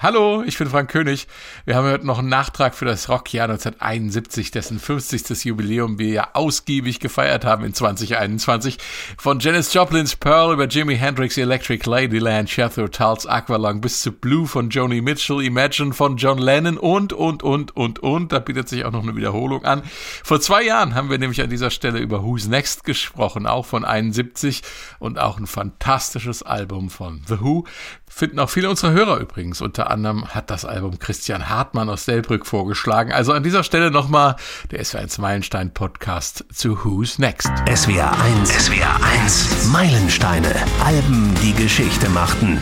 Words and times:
Hallo, 0.00 0.44
ich 0.46 0.56
bin 0.56 0.68
Frank 0.68 0.92
König. 0.92 1.26
Wir 1.64 1.74
haben 1.74 1.90
heute 1.90 2.06
noch 2.06 2.20
einen 2.20 2.28
Nachtrag 2.28 2.76
für 2.76 2.84
das 2.84 3.08
Rockjahr 3.08 3.48
1971, 3.50 4.52
dessen 4.52 4.78
50. 4.78 5.44
Jubiläum 5.44 5.98
wir 5.98 6.08
ja 6.10 6.28
ausgiebig 6.34 7.00
gefeiert 7.00 7.44
haben 7.44 7.64
in 7.64 7.74
2021. 7.74 8.78
Von 9.18 9.40
Janis 9.40 9.74
Joplins 9.74 10.14
Pearl 10.14 10.52
über 10.52 10.68
Jimi 10.68 10.96
Hendrix 10.96 11.36
Electric 11.36 11.90
Ladyland, 11.90 12.56
Jethro 12.56 12.86
Tulls 12.86 13.26
Aqualung 13.26 13.80
bis 13.80 14.00
zu 14.00 14.12
Blue 14.12 14.46
von 14.46 14.70
Joni 14.70 15.00
Mitchell, 15.00 15.42
Imagine 15.42 15.92
von 15.92 16.16
John 16.16 16.38
Lennon 16.38 16.78
und, 16.78 17.12
und, 17.12 17.42
und, 17.42 17.76
und, 17.76 17.98
und. 17.98 18.30
Da 18.30 18.38
bietet 18.38 18.68
sich 18.68 18.84
auch 18.84 18.92
noch 18.92 19.02
eine 19.02 19.16
Wiederholung 19.16 19.64
an. 19.64 19.82
Vor 20.22 20.40
zwei 20.40 20.62
Jahren 20.62 20.94
haben 20.94 21.10
wir 21.10 21.18
nämlich 21.18 21.42
an 21.42 21.50
dieser 21.50 21.70
Stelle 21.72 21.98
über 21.98 22.22
Who's 22.22 22.46
Next 22.46 22.84
gesprochen, 22.84 23.48
auch 23.48 23.66
von 23.66 23.84
71 23.84 24.62
und 25.00 25.18
auch 25.18 25.38
ein 25.38 25.48
fantastisches 25.48 26.44
Album 26.44 26.88
von 26.88 27.22
The 27.26 27.40
Who. 27.40 27.64
Finden 28.08 28.38
auch 28.38 28.50
viele 28.50 28.70
unserer 28.70 28.92
Hörer 28.92 29.18
übrigens. 29.18 29.60
Unter 29.60 29.90
anderem 29.90 30.26
hat 30.28 30.50
das 30.50 30.64
Album 30.64 30.98
Christian 30.98 31.48
Hartmann 31.48 31.88
aus 31.88 32.04
Delbrück 32.04 32.46
vorgeschlagen. 32.46 33.12
Also 33.12 33.32
an 33.32 33.42
dieser 33.42 33.62
Stelle 33.62 33.90
nochmal 33.90 34.36
der 34.70 34.84
SWR1 34.84 35.20
Meilenstein 35.20 35.72
Podcast 35.72 36.44
zu 36.52 36.84
Who's 36.84 37.18
Next. 37.18 37.50
SWR 37.72 38.12
1, 38.20 38.66
SWR 38.66 38.96
1, 39.22 39.68
Meilensteine, 39.68 40.54
Alben, 40.84 41.34
die 41.42 41.54
Geschichte 41.54 42.08
machten. 42.08 42.60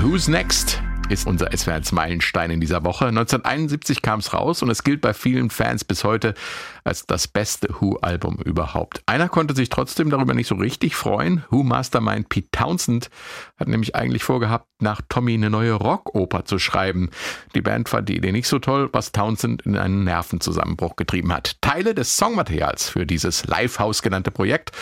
Who's 0.00 0.28
Next? 0.28 0.82
Ist 1.10 1.26
unser 1.26 1.48
SWR1 1.48 1.94
Meilenstein 1.94 2.50
in 2.50 2.60
dieser 2.60 2.84
Woche. 2.84 3.06
1971 3.06 4.02
kam 4.02 4.20
es 4.20 4.34
raus 4.34 4.62
und 4.62 4.70
es 4.70 4.84
gilt 4.84 5.00
bei 5.00 5.14
vielen 5.14 5.48
Fans 5.48 5.84
bis 5.84 6.04
heute 6.04 6.34
als 6.84 7.06
das 7.06 7.28
beste 7.28 7.68
Who-Album 7.80 8.36
überhaupt. 8.44 9.02
Einer 9.06 9.28
konnte 9.28 9.54
sich 9.54 9.70
trotzdem 9.70 10.10
darüber 10.10 10.34
nicht 10.34 10.48
so 10.48 10.56
richtig 10.56 10.96
freuen. 10.96 11.44
Who 11.50 11.62
Mastermind 11.62 12.28
Pete 12.28 12.50
Townsend 12.52 13.10
hat 13.58 13.68
nämlich 13.68 13.96
eigentlich 13.96 14.22
vorgehabt, 14.22 14.66
nach 14.80 15.00
Tommy 15.08 15.34
eine 15.34 15.50
neue 15.50 15.72
Rockoper 15.72 16.44
zu 16.44 16.58
schreiben. 16.58 17.10
Die 17.54 17.62
Band 17.62 17.88
fand 17.88 18.08
die 18.08 18.16
Idee 18.16 18.32
nicht 18.32 18.48
so 18.48 18.58
toll, 18.58 18.90
was 18.92 19.12
Townsend 19.12 19.62
in 19.62 19.76
einen 19.76 20.04
Nervenzusammenbruch 20.04 20.96
getrieben 20.96 21.32
hat. 21.32 21.56
Teile 21.62 21.94
des 21.94 22.16
Songmaterials 22.16 22.90
für 22.90 23.06
dieses 23.06 23.46
Livehouse 23.46 24.02
genannte 24.02 24.30
Projekt 24.30 24.72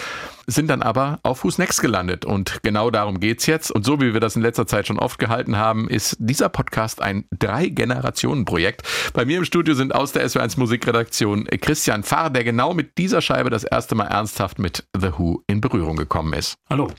sind 0.47 0.69
dann 0.69 0.83
aber 0.83 1.19
auf 1.23 1.45
Who's 1.45 1.59
Next 1.59 1.81
gelandet. 1.81 2.25
Und 2.25 2.63
genau 2.63 2.91
darum 2.91 3.21
geht's 3.21 3.47
jetzt. 3.47 3.71
Und 3.71 3.85
so 3.85 4.01
wie 4.01 4.13
wir 4.13 4.21
das 4.21 4.37
in 4.37 4.43
letzter 4.43 4.67
Zeit 4.67 4.87
schon 4.87 4.99
oft 4.99 5.19
gehalten 5.19 5.57
haben, 5.57 5.89
ist 5.89 6.17
dieser 6.19 6.49
Podcast 6.49 7.01
ein 7.03 7.25
Drei-Generationen-Projekt. 7.37 8.83
Bei 9.13 9.25
mir 9.25 9.39
im 9.39 9.45
Studio 9.45 9.75
sind 9.75 9.95
aus 9.95 10.13
der 10.13 10.27
SW1 10.27 10.59
Musikredaktion 10.59 11.45
Christian 11.61 12.05
Pfarr, 12.05 12.31
der 12.31 12.45
genau 12.45 12.75
mit 12.75 12.99
dieser 12.99 13.21
Scheibe 13.21 13.51
das 13.51 13.65
erste 13.65 13.95
Mal 13.95 14.07
ernsthaft 14.07 14.59
mit 14.59 14.87
The 14.97 15.11
Who 15.19 15.43
in 15.47 15.61
Berührung 15.61 15.97
gekommen 15.97 16.33
ist. 16.33 16.57
Hallo 16.71 16.93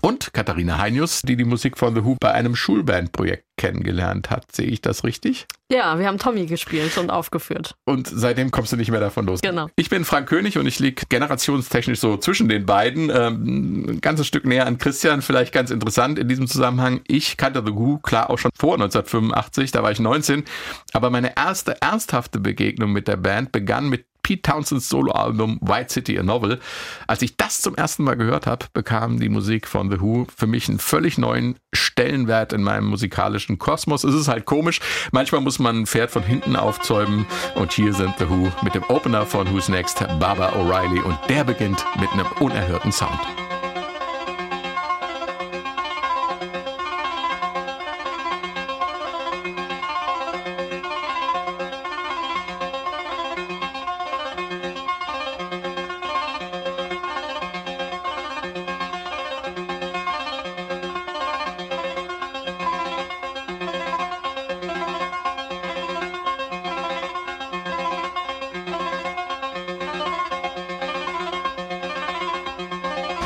und 0.00 0.32
Katharina 0.32 0.78
Heinius, 0.78 1.22
die 1.22 1.36
die 1.36 1.44
Musik 1.44 1.78
von 1.78 1.94
The 1.94 2.04
Who 2.04 2.16
bei 2.20 2.32
einem 2.32 2.56
Schulbandprojekt 2.56 3.44
kennengelernt 3.56 4.30
hat. 4.30 4.50
Sehe 4.52 4.66
ich 4.66 4.80
das 4.80 5.04
richtig? 5.04 5.46
Ja, 5.70 5.98
wir 5.98 6.06
haben 6.06 6.18
Tommy 6.18 6.46
gespielt 6.46 6.98
und 6.98 7.10
aufgeführt. 7.10 7.74
Und 7.84 8.06
seitdem 8.06 8.50
kommst 8.50 8.72
du 8.72 8.76
nicht 8.76 8.90
mehr 8.90 9.00
davon 9.00 9.26
los. 9.26 9.40
Genau. 9.40 9.68
Ich 9.76 9.88
bin 9.88 10.04
Frank 10.04 10.28
König 10.28 10.58
und 10.58 10.66
ich 10.66 10.78
liege 10.78 11.04
generationstechnisch 11.08 12.00
so 12.00 12.16
zwischen 12.16 12.48
den 12.48 12.66
beiden. 12.66 13.10
Ähm, 13.10 13.86
ein 13.88 14.00
ganzes 14.00 14.26
Stück 14.26 14.44
näher 14.44 14.66
an 14.66 14.78
Christian, 14.78 15.22
vielleicht 15.22 15.52
ganz 15.52 15.70
interessant 15.70 16.18
in 16.18 16.28
diesem 16.28 16.46
Zusammenhang. 16.46 17.00
Ich 17.06 17.36
kannte 17.36 17.62
The 17.64 17.72
Who, 17.74 17.98
klar, 17.98 18.30
auch 18.30 18.38
schon 18.38 18.50
vor 18.54 18.74
1985, 18.74 19.70
da 19.70 19.82
war 19.82 19.90
ich 19.90 20.00
19. 20.00 20.44
Aber 20.92 21.10
meine 21.10 21.36
erste 21.36 21.80
ernsthafte 21.80 22.40
Begegnung 22.40 22.92
mit 22.92 23.08
der 23.08 23.16
Band 23.16 23.52
begann 23.52 23.88
mit 23.88 24.04
Pete 24.24 24.42
Townsends 24.42 24.88
Soloalbum 24.88 25.58
White 25.60 25.92
City 25.92 26.18
a 26.18 26.24
Novel. 26.24 26.58
Als 27.06 27.22
ich 27.22 27.36
das 27.36 27.60
zum 27.60 27.76
ersten 27.76 28.02
Mal 28.02 28.16
gehört 28.16 28.46
habe, 28.48 28.66
bekam 28.72 29.20
die 29.20 29.28
Musik 29.28 29.68
von 29.68 29.90
The 29.90 30.00
Who 30.00 30.26
für 30.34 30.48
mich 30.48 30.68
einen 30.68 30.80
völlig 30.80 31.18
neuen 31.18 31.56
Stellenwert 31.72 32.52
in 32.52 32.62
meinem 32.62 32.86
musikalischen 32.86 33.43
Kosmos. 33.58 34.04
Es 34.04 34.14
ist 34.14 34.28
halt 34.28 34.44
komisch. 34.44 34.80
Manchmal 35.12 35.40
muss 35.40 35.58
man 35.58 35.80
ein 35.80 35.86
Pferd 35.86 36.10
von 36.10 36.22
hinten 36.22 36.56
aufzäumen. 36.56 37.26
Und 37.54 37.72
hier 37.72 37.92
sind 37.92 38.14
The 38.18 38.28
Who 38.28 38.50
mit 38.62 38.74
dem 38.74 38.84
Opener 38.84 39.26
von 39.26 39.52
Who's 39.52 39.68
Next, 39.68 39.98
Barbara 40.18 40.52
O'Reilly. 40.54 41.02
Und 41.02 41.18
der 41.28 41.44
beginnt 41.44 41.84
mit 42.00 42.10
einem 42.12 42.26
unerhörten 42.40 42.92
Sound. 42.92 43.20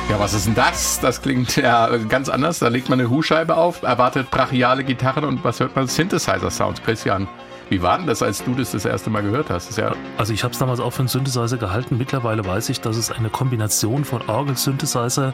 Ja, 0.08 0.18
was 0.18 0.32
ist 0.32 0.46
denn 0.46 0.54
das? 0.54 1.00
Das 1.00 1.20
klingt 1.20 1.56
ja 1.56 1.94
ganz 2.08 2.30
anders. 2.30 2.60
Da 2.60 2.68
legt 2.68 2.88
man 2.88 2.98
eine 2.98 3.10
Hu-Scheibe 3.10 3.56
auf, 3.56 3.82
erwartet 3.82 4.30
brachiale 4.30 4.82
Gitarren 4.82 5.24
und 5.24 5.44
was 5.44 5.60
hört 5.60 5.76
man? 5.76 5.86
Synthesizer-Sounds, 5.86 6.82
Christian. 6.82 7.28
Wie 7.68 7.82
war 7.82 7.98
denn 7.98 8.06
das, 8.06 8.22
als 8.22 8.42
du 8.42 8.54
das 8.54 8.70
das 8.72 8.86
erste 8.86 9.10
Mal 9.10 9.22
gehört 9.22 9.50
hast? 9.50 9.76
Ja 9.76 9.94
also 10.16 10.32
ich 10.32 10.42
habe 10.42 10.52
es 10.52 10.58
damals 10.58 10.80
auch 10.80 10.90
für 10.90 11.00
einen 11.00 11.08
Synthesizer 11.08 11.58
gehalten. 11.58 11.96
Mittlerweile 11.96 12.44
weiß 12.44 12.70
ich, 12.70 12.80
dass 12.80 12.96
es 12.96 13.10
eine 13.10 13.30
Kombination 13.30 14.04
von 14.04 14.28
Orgel, 14.28 14.56
Synthesizer 14.56 15.32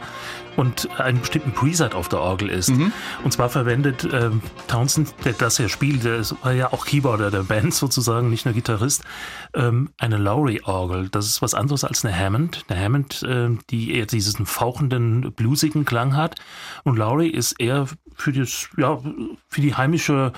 und 0.56 0.88
einem 1.00 1.20
bestimmten 1.20 1.52
Preset 1.52 1.94
auf 1.94 2.08
der 2.08 2.20
Orgel 2.20 2.50
ist. 2.50 2.70
Mhm. 2.70 2.92
Und 3.24 3.32
zwar 3.32 3.48
verwendet 3.48 4.06
ähm, 4.12 4.42
Townsend, 4.68 5.14
der 5.24 5.32
das 5.32 5.58
ja 5.58 5.68
spielt, 5.68 6.04
der 6.04 6.22
war 6.42 6.52
ja 6.52 6.72
auch 6.72 6.84
Keyboarder 6.84 7.30
der 7.30 7.44
Band 7.44 7.74
sozusagen, 7.74 8.28
nicht 8.28 8.44
nur 8.44 8.54
Gitarrist, 8.54 9.04
ähm, 9.54 9.90
eine 9.98 10.18
Lowry-Orgel. 10.18 11.08
Das 11.08 11.26
ist 11.26 11.42
was 11.42 11.54
anderes 11.54 11.84
als 11.84 12.04
eine 12.04 12.16
Hammond. 12.16 12.64
Eine 12.68 12.80
Hammond, 12.80 13.22
äh, 13.22 13.50
die 13.70 13.94
eher 13.94 14.06
diesen 14.06 14.46
fauchenden, 14.46 15.32
bluesigen 15.32 15.84
Klang 15.84 16.16
hat. 16.16 16.36
Und 16.84 16.96
Lowry 16.96 17.28
ist 17.28 17.60
eher 17.60 17.86
für, 18.14 18.32
das, 18.32 18.68
ja, 18.76 19.00
für 19.48 19.60
die 19.60 19.74
heimische 19.74 20.32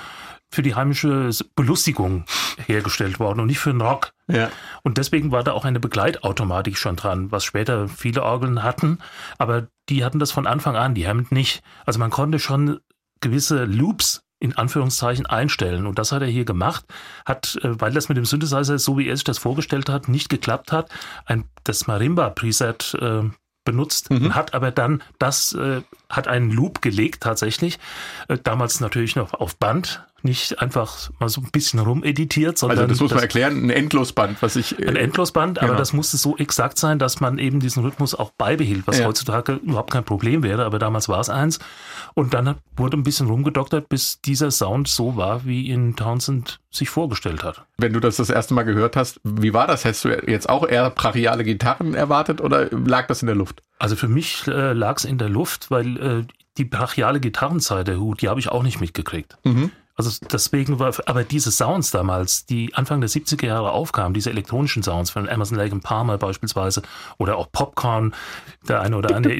für 0.48 0.62
die 0.62 0.74
heimische 0.74 1.30
Belustigung 1.56 2.24
hergestellt 2.66 3.18
worden 3.18 3.40
und 3.40 3.48
nicht 3.48 3.58
für 3.58 3.72
den 3.72 3.80
Rock. 3.80 4.12
Ja. 4.28 4.50
Und 4.82 4.96
deswegen 4.96 5.32
war 5.32 5.42
da 5.42 5.52
auch 5.52 5.64
eine 5.64 5.80
Begleitautomatik 5.80 6.78
schon 6.78 6.96
dran, 6.96 7.32
was 7.32 7.44
später 7.44 7.88
viele 7.88 8.22
Orgeln 8.22 8.62
hatten, 8.62 8.98
aber 9.38 9.68
die 9.88 10.04
hatten 10.04 10.18
das 10.18 10.30
von 10.32 10.46
Anfang 10.46 10.76
an, 10.76 10.94
die 10.94 11.06
Hammond 11.06 11.32
nicht. 11.32 11.62
Also 11.84 11.98
man 11.98 12.10
konnte 12.10 12.38
schon 12.38 12.80
gewisse 13.20 13.64
Loops 13.64 14.22
in 14.38 14.56
Anführungszeichen 14.56 15.26
einstellen. 15.26 15.86
Und 15.86 15.98
das 15.98 16.12
hat 16.12 16.22
er 16.22 16.28
hier 16.28 16.44
gemacht, 16.44 16.84
hat, 17.24 17.58
äh, 17.62 17.80
weil 17.80 17.92
das 17.92 18.08
mit 18.08 18.18
dem 18.18 18.24
Synthesizer, 18.24 18.78
so 18.78 18.98
wie 18.98 19.08
er 19.08 19.16
sich 19.16 19.24
das 19.24 19.38
vorgestellt 19.38 19.88
hat, 19.88 20.08
nicht 20.08 20.28
geklappt 20.28 20.72
hat, 20.72 20.90
ein, 21.24 21.44
das 21.64 21.86
Marimba-Preset 21.86 22.94
äh, 23.00 23.30
benutzt, 23.64 24.10
mhm. 24.10 24.34
hat 24.34 24.54
aber 24.54 24.70
dann 24.70 25.02
das, 25.18 25.52
äh, 25.52 25.82
hat 26.08 26.28
einen 26.28 26.50
Loop 26.50 26.80
gelegt 26.82 27.22
tatsächlich, 27.22 27.78
äh, 28.28 28.38
damals 28.42 28.80
natürlich 28.80 29.16
noch 29.16 29.34
auf 29.34 29.56
Band, 29.56 30.04
nicht 30.26 30.60
einfach 30.60 31.10
mal 31.18 31.30
so 31.30 31.40
ein 31.40 31.50
bisschen 31.50 31.80
rumeditiert, 31.80 32.58
sondern. 32.58 32.80
Also 32.80 32.88
das 32.90 33.00
muss 33.00 33.10
man 33.12 33.22
erklären, 33.22 33.64
ein 33.64 33.70
Endlosband, 33.70 34.42
was 34.42 34.56
ich. 34.56 34.78
Äh, 34.78 34.88
ein 34.88 34.96
Endlosband, 34.96 35.58
genau. 35.58 35.70
aber 35.70 35.78
das 35.78 35.94
musste 35.94 36.18
so 36.18 36.36
exakt 36.36 36.78
sein, 36.78 36.98
dass 36.98 37.20
man 37.20 37.38
eben 37.38 37.60
diesen 37.60 37.82
Rhythmus 37.82 38.14
auch 38.14 38.30
beibehielt, 38.32 38.86
was 38.86 38.98
ja. 38.98 39.06
heutzutage 39.06 39.54
überhaupt 39.54 39.90
kein 39.90 40.04
Problem 40.04 40.42
wäre, 40.42 40.64
aber 40.66 40.78
damals 40.78 41.08
war 41.08 41.20
es 41.20 41.30
eins. 41.30 41.58
Und 42.12 42.34
dann 42.34 42.56
wurde 42.76 42.98
ein 42.98 43.02
bisschen 43.02 43.26
rumgedoktert, 43.26 43.88
bis 43.88 44.20
dieser 44.20 44.50
Sound 44.50 44.88
so 44.88 45.16
war, 45.16 45.46
wie 45.46 45.68
ihn 45.68 45.96
Townsend 45.96 46.60
sich 46.70 46.90
vorgestellt 46.90 47.42
hat. 47.42 47.64
Wenn 47.78 47.92
du 47.92 48.00
das 48.00 48.16
das 48.16 48.30
erste 48.30 48.54
Mal 48.54 48.64
gehört 48.64 48.96
hast, 48.96 49.20
wie 49.24 49.54
war 49.54 49.66
das? 49.66 49.84
Hättest 49.84 50.04
du 50.04 50.08
jetzt 50.10 50.48
auch 50.48 50.66
eher 50.68 50.90
brachiale 50.90 51.44
Gitarren 51.44 51.94
erwartet 51.94 52.40
oder 52.40 52.68
lag 52.70 53.06
das 53.06 53.22
in 53.22 53.26
der 53.26 53.36
Luft? 53.36 53.62
Also 53.78 53.96
für 53.96 54.08
mich 54.08 54.46
äh, 54.46 54.72
lag 54.72 54.96
es 54.96 55.04
in 55.04 55.18
der 55.18 55.28
Luft, 55.28 55.70
weil 55.70 55.96
äh, 55.96 56.24
die 56.58 56.64
brachiale 56.64 57.20
Gitarrenzeit 57.20 57.88
der 57.88 57.98
Hut, 57.98 58.22
die 58.22 58.28
habe 58.28 58.40
ich 58.40 58.48
auch 58.48 58.62
nicht 58.62 58.80
mitgekriegt. 58.80 59.36
Mhm. 59.44 59.70
Also 59.96 60.10
deswegen 60.30 60.78
war, 60.78 60.92
aber 61.06 61.24
diese 61.24 61.50
Sounds 61.50 61.90
damals, 61.90 62.44
die 62.44 62.74
Anfang 62.74 63.00
der 63.00 63.08
70er 63.08 63.46
Jahre 63.46 63.72
aufkamen, 63.72 64.12
diese 64.12 64.28
elektronischen 64.28 64.82
Sounds 64.82 65.10
von 65.10 65.26
Emerson 65.26 65.56
Lake 65.56 65.74
Palmer 65.76 66.18
beispielsweise 66.18 66.82
oder 67.16 67.38
auch 67.38 67.50
Popcorn, 67.50 68.14
der 68.68 68.82
eine 68.82 68.96
oder 68.96 69.16
andere 69.16 69.34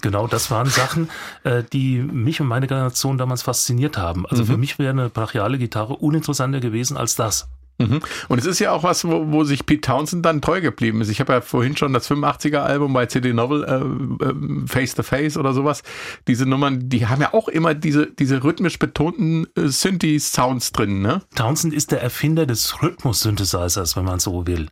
genau, 0.00 0.26
das 0.26 0.50
waren 0.50 0.68
Sachen, 0.68 1.10
äh, 1.42 1.62
die 1.72 1.98
mich 1.98 2.40
und 2.40 2.46
meine 2.46 2.66
Generation 2.66 3.18
damals 3.18 3.42
fasziniert 3.42 3.98
haben. 3.98 4.26
Also 4.26 4.44
mhm. 4.44 4.46
für 4.46 4.56
mich 4.56 4.78
wäre 4.78 4.90
eine 4.90 5.10
brachiale 5.10 5.58
Gitarre 5.58 5.96
uninteressanter 5.96 6.60
gewesen 6.60 6.96
als 6.96 7.14
das. 7.14 7.48
Mhm. 7.78 8.00
Und 8.28 8.38
es 8.38 8.46
ist 8.46 8.60
ja 8.60 8.70
auch 8.70 8.84
was, 8.84 9.04
wo, 9.04 9.32
wo 9.32 9.44
sich 9.44 9.66
Pete 9.66 9.80
Townsend 9.80 10.24
dann 10.24 10.40
treu 10.40 10.60
geblieben 10.60 11.00
ist. 11.00 11.08
Ich 11.08 11.20
habe 11.20 11.32
ja 11.32 11.40
vorhin 11.40 11.76
schon 11.76 11.92
das 11.92 12.08
85er 12.08 12.58
Album 12.58 12.92
bei 12.92 13.06
CD 13.06 13.32
Novel 13.32 13.64
äh, 13.64 14.24
äh, 14.24 14.66
Face 14.66 14.94
to 14.94 15.02
Face 15.02 15.36
oder 15.36 15.52
sowas. 15.52 15.82
Diese 16.28 16.46
Nummern, 16.46 16.88
die 16.88 17.06
haben 17.06 17.20
ja 17.20 17.34
auch 17.34 17.48
immer 17.48 17.74
diese, 17.74 18.06
diese 18.06 18.44
rhythmisch 18.44 18.78
betonten 18.78 19.46
äh, 19.56 19.68
Synthi-Sounds 19.68 20.72
drin, 20.72 21.02
ne? 21.02 21.22
Townsend 21.34 21.74
ist 21.74 21.90
der 21.90 22.00
Erfinder 22.00 22.46
des 22.46 22.80
Rhythmus-Synthesizers, 22.80 23.96
wenn 23.96 24.04
man 24.04 24.20
so 24.20 24.46
will. 24.46 24.68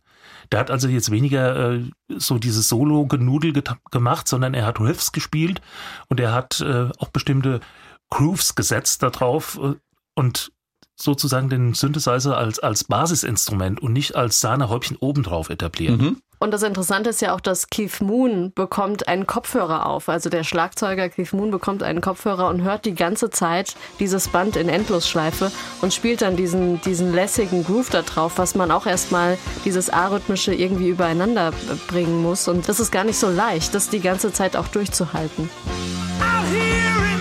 Der 0.51 0.59
hat 0.59 0.71
also 0.71 0.87
jetzt 0.87 1.11
weniger 1.11 1.73
äh, 1.73 1.83
so 2.09 2.37
dieses 2.37 2.69
Solo-Genudel 2.69 3.53
gemacht, 3.91 4.27
sondern 4.27 4.53
er 4.53 4.65
hat 4.65 4.79
Riffs 4.79 5.11
gespielt 5.11 5.61
und 6.07 6.19
er 6.19 6.31
hat 6.31 6.61
äh, 6.61 6.89
auch 6.99 7.09
bestimmte 7.09 7.59
Grooves 8.09 8.55
gesetzt 8.55 9.03
darauf, 9.03 9.59
äh, 9.61 9.73
und 10.15 10.51
sozusagen 10.95 11.49
den 11.49 11.73
Synthesizer 11.73 12.37
als, 12.37 12.59
als 12.59 12.83
Basisinstrument 12.83 13.81
und 13.81 13.93
nicht 13.93 14.15
als 14.15 14.39
Sahnehäubchen 14.39 14.97
obendrauf 14.97 15.49
etablieren. 15.49 15.97
Mhm. 15.97 16.21
Und 16.43 16.51
das 16.51 16.63
Interessante 16.63 17.11
ist 17.11 17.21
ja 17.21 17.33
auch, 17.33 17.39
dass 17.39 17.69
Keith 17.69 18.01
Moon 18.01 18.51
bekommt 18.53 19.07
einen 19.07 19.25
Kopfhörer 19.25 19.85
auf. 19.85 20.09
Also 20.09 20.29
der 20.29 20.43
Schlagzeuger 20.43 21.07
Keith 21.07 21.31
Moon 21.31 21.51
bekommt 21.51 21.83
einen 21.83 22.01
Kopfhörer 22.01 22.49
und 22.49 22.63
hört 22.63 22.83
die 22.83 22.95
ganze 22.95 23.29
Zeit 23.29 23.75
dieses 24.01 24.27
Band 24.27 24.57
in 24.57 24.67
Endlosschleife 24.67 25.53
und 25.81 25.93
spielt 25.93 26.21
dann 26.21 26.35
diesen, 26.35 26.81
diesen 26.81 27.13
lässigen 27.13 27.63
Groove 27.63 27.91
da 27.91 28.01
drauf, 28.01 28.33
was 28.35 28.55
man 28.55 28.71
auch 28.71 28.85
erstmal 28.85 29.37
dieses 29.63 29.89
arrhythmische 29.89 30.53
irgendwie 30.53 30.89
übereinander 30.89 31.53
bringen 31.87 32.21
muss. 32.21 32.49
Und 32.49 32.67
das 32.67 32.81
ist 32.81 32.91
gar 32.91 33.05
nicht 33.05 33.17
so 33.17 33.29
leicht, 33.29 33.73
das 33.73 33.87
die 33.87 34.01
ganze 34.01 34.33
Zeit 34.33 34.57
auch 34.57 34.67
durchzuhalten. 34.67 35.49
jetzt 36.19 37.12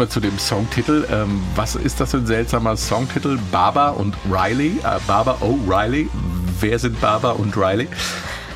mal 0.00 0.08
zu 0.08 0.20
dem 0.20 0.38
Songtitel. 0.38 1.06
Ähm, 1.12 1.42
was 1.56 1.74
ist 1.74 2.00
das 2.00 2.12
für 2.12 2.16
ein 2.16 2.26
seltsamer 2.26 2.74
Songtitel? 2.74 3.38
Baba 3.52 3.90
und 3.90 4.16
Riley. 4.30 4.78
Äh, 4.78 4.98
Baba 5.06 5.36
O'Reilly. 5.42 6.08
Wer 6.58 6.78
sind 6.78 6.98
Baba 7.02 7.32
und 7.32 7.54
Riley? 7.54 7.86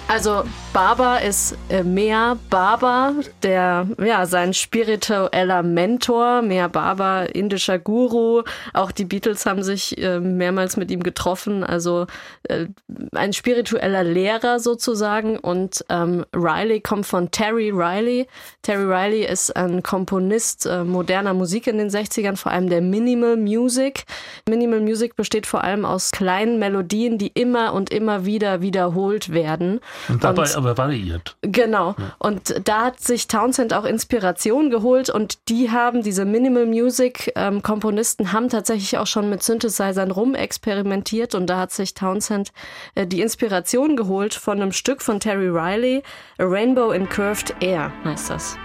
Also 0.07 0.45
Baba 0.75 1.17
ist 1.17 1.57
äh, 1.71 1.83
Mea 1.83 2.37
Baba, 2.51 3.15
der 3.43 3.89
ja 4.05 4.27
sein 4.27 4.53
spiritueller 4.53 5.63
Mentor, 5.63 6.43
Mea 6.43 6.69
Baba, 6.69 7.23
indischer 7.23 7.79
Guru. 7.79 8.43
Auch 8.75 8.93
die 8.93 9.07
Beatles 9.07 9.47
haben 9.47 9.63
sich 9.63 9.97
äh, 9.99 10.21
mehrmals 10.21 10.77
mit 10.77 10.91
ihm 10.91 11.03
getroffen. 11.03 11.65
Also 11.65 12.07
äh, 12.45 12.67
ein 13.13 13.33
spiritueller 13.33 14.05
Lehrer 14.05 14.61
sozusagen. 14.61 15.39
Und 15.39 15.85
ähm, 15.89 16.27
Riley 16.35 16.81
kommt 16.81 17.07
von 17.07 17.31
Terry 17.31 17.71
Riley. 17.71 18.27
Terry 18.63 18.85
Riley 18.85 19.25
ist 19.25 19.57
ein 19.57 19.83
Komponist 19.83 20.67
äh, 20.67 20.85
moderner 20.85 21.35
Musik 21.35 21.67
in 21.67 21.79
den 21.79 21.89
60ern, 21.89 22.37
vor 22.37 22.53
allem 22.53 22.69
der 22.69 22.83
Minimal 22.83 23.37
Music. 23.37 24.05
Minimal 24.49 24.81
Music 24.81 25.17
besteht 25.17 25.47
vor 25.47 25.65
allem 25.65 25.85
aus 25.85 26.11
kleinen 26.11 26.59
Melodien, 26.59 27.17
die 27.17 27.29
immer 27.29 27.73
und 27.73 27.91
immer 27.91 28.27
wieder 28.27 28.61
wiederholt 28.61 29.33
werden. 29.33 29.81
Und 30.09 30.25
dabei 30.25 30.43
und 30.43 30.57
aber 30.57 30.77
variiert. 30.77 31.37
Genau. 31.43 31.95
Ja. 31.99 32.15
Und 32.19 32.61
da 32.65 32.87
hat 32.87 33.01
sich 33.01 33.29
Townsend 33.29 33.73
auch 33.75 33.85
Inspiration 33.85 34.71
geholt 34.71 35.11
und 35.11 35.49
die 35.49 35.71
haben, 35.71 36.03
diese 36.03 36.25
Minimal 36.25 36.67
Music 36.67 37.33
ähm, 37.37 37.63
Komponisten 37.63 38.33
haben 38.33 38.49
tatsächlich 38.49 38.99
auch 38.99 39.07
schon 39.07 39.31
mit 39.31 39.43
Synthesizern 39.43 40.11
rumexperimentiert 40.11 41.35
und 41.35 41.47
da 41.47 41.59
hat 41.59 41.73
sich 41.73 41.95
Townsend 41.95 42.53
äh, 42.95 43.07
die 43.07 43.21
Inspiration 43.21 43.97
geholt 43.97 44.35
von 44.35 44.61
einem 44.61 44.73
Stück 44.73 45.03
von 45.03 45.21
Terry 45.21 45.49
Riley, 45.49 46.03
A 46.39 46.45
Rainbow 46.45 46.91
in 46.93 47.09
Curved 47.09 47.55
Air 47.61 47.93
heißt 48.05 48.31
das. 48.31 48.57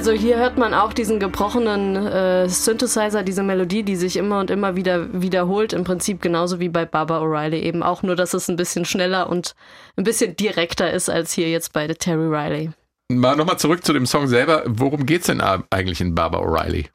Also 0.00 0.12
hier 0.12 0.38
hört 0.38 0.56
man 0.56 0.72
auch 0.72 0.94
diesen 0.94 1.20
gebrochenen 1.20 1.94
äh, 1.94 2.48
Synthesizer, 2.48 3.22
diese 3.22 3.42
Melodie, 3.42 3.82
die 3.82 3.96
sich 3.96 4.16
immer 4.16 4.40
und 4.40 4.48
immer 4.48 4.74
wieder 4.74 5.08
wiederholt, 5.12 5.74
im 5.74 5.84
Prinzip 5.84 6.22
genauso 6.22 6.58
wie 6.58 6.70
bei 6.70 6.86
Baba 6.86 7.20
O'Reilly 7.20 7.58
eben 7.58 7.82
auch, 7.82 8.02
nur 8.02 8.16
dass 8.16 8.32
es 8.32 8.48
ein 8.48 8.56
bisschen 8.56 8.86
schneller 8.86 9.28
und 9.28 9.54
ein 9.96 10.04
bisschen 10.04 10.36
direkter 10.36 10.90
ist 10.90 11.10
als 11.10 11.34
hier 11.34 11.50
jetzt 11.50 11.74
bei 11.74 11.86
Terry 11.86 12.34
Riley. 12.34 12.70
Mal 13.10 13.36
nochmal 13.36 13.58
zurück 13.58 13.84
zu 13.84 13.92
dem 13.92 14.06
Song 14.06 14.26
selber. 14.26 14.62
Worum 14.64 15.04
geht's 15.04 15.26
denn 15.26 15.42
eigentlich 15.42 16.00
in 16.00 16.14
Baba 16.14 16.38
O'Reilly? 16.38 16.86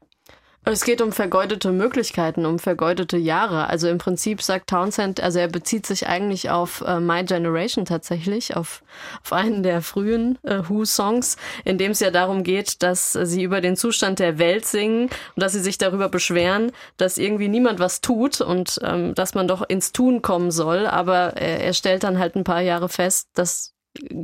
Es 0.67 0.83
geht 0.83 0.99
um 0.99 1.11
vergeudete 1.11 1.71
Möglichkeiten, 1.71 2.43
um 2.47 2.57
vergeudete 2.57 3.17
Jahre. 3.17 3.69
Also 3.69 3.87
im 3.87 3.99
Prinzip 3.99 4.41
sagt 4.41 4.67
Townsend, 4.71 5.21
also 5.21 5.37
er 5.37 5.47
bezieht 5.47 5.85
sich 5.85 6.07
eigentlich 6.07 6.49
auf 6.49 6.81
äh, 6.81 6.99
My 6.99 7.23
Generation 7.23 7.85
tatsächlich, 7.85 8.57
auf, 8.57 8.81
auf 9.23 9.31
einen 9.31 9.61
der 9.61 9.83
frühen 9.83 10.39
äh, 10.41 10.67
Who-Songs, 10.67 11.37
in 11.65 11.77
dem 11.77 11.91
es 11.91 11.99
ja 11.99 12.09
darum 12.09 12.43
geht, 12.43 12.81
dass 12.81 13.13
sie 13.13 13.43
über 13.43 13.61
den 13.61 13.75
Zustand 13.75 14.17
der 14.17 14.39
Welt 14.39 14.65
singen 14.65 15.03
und 15.35 15.43
dass 15.43 15.53
sie 15.53 15.59
sich 15.59 15.77
darüber 15.77 16.09
beschweren, 16.09 16.71
dass 16.97 17.19
irgendwie 17.19 17.47
niemand 17.47 17.77
was 17.77 18.01
tut 18.01 18.41
und 18.41 18.79
ähm, 18.83 19.13
dass 19.13 19.35
man 19.35 19.47
doch 19.47 19.61
ins 19.69 19.91
Tun 19.91 20.23
kommen 20.23 20.49
soll. 20.49 20.87
Aber 20.87 21.37
er, 21.37 21.59
er 21.59 21.73
stellt 21.73 22.03
dann 22.03 22.17
halt 22.17 22.35
ein 22.35 22.43
paar 22.43 22.61
Jahre 22.61 22.89
fest, 22.89 23.29
dass 23.35 23.75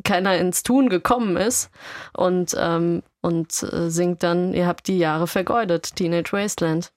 keiner 0.04 0.38
ins 0.38 0.64
Tun 0.64 0.90
gekommen 0.90 1.38
ist 1.38 1.70
und, 2.14 2.56
ähm, 2.58 3.04
und 3.22 3.64
äh, 3.64 3.90
singt 3.90 4.24
dann, 4.24 4.54
ihr 4.54 4.68
habt 4.68 4.88
die 4.88 4.98
Jahre 4.98 5.28
vergeudet, 5.28 5.96
Teenage 5.96 6.34
Wasteland. 6.34 6.92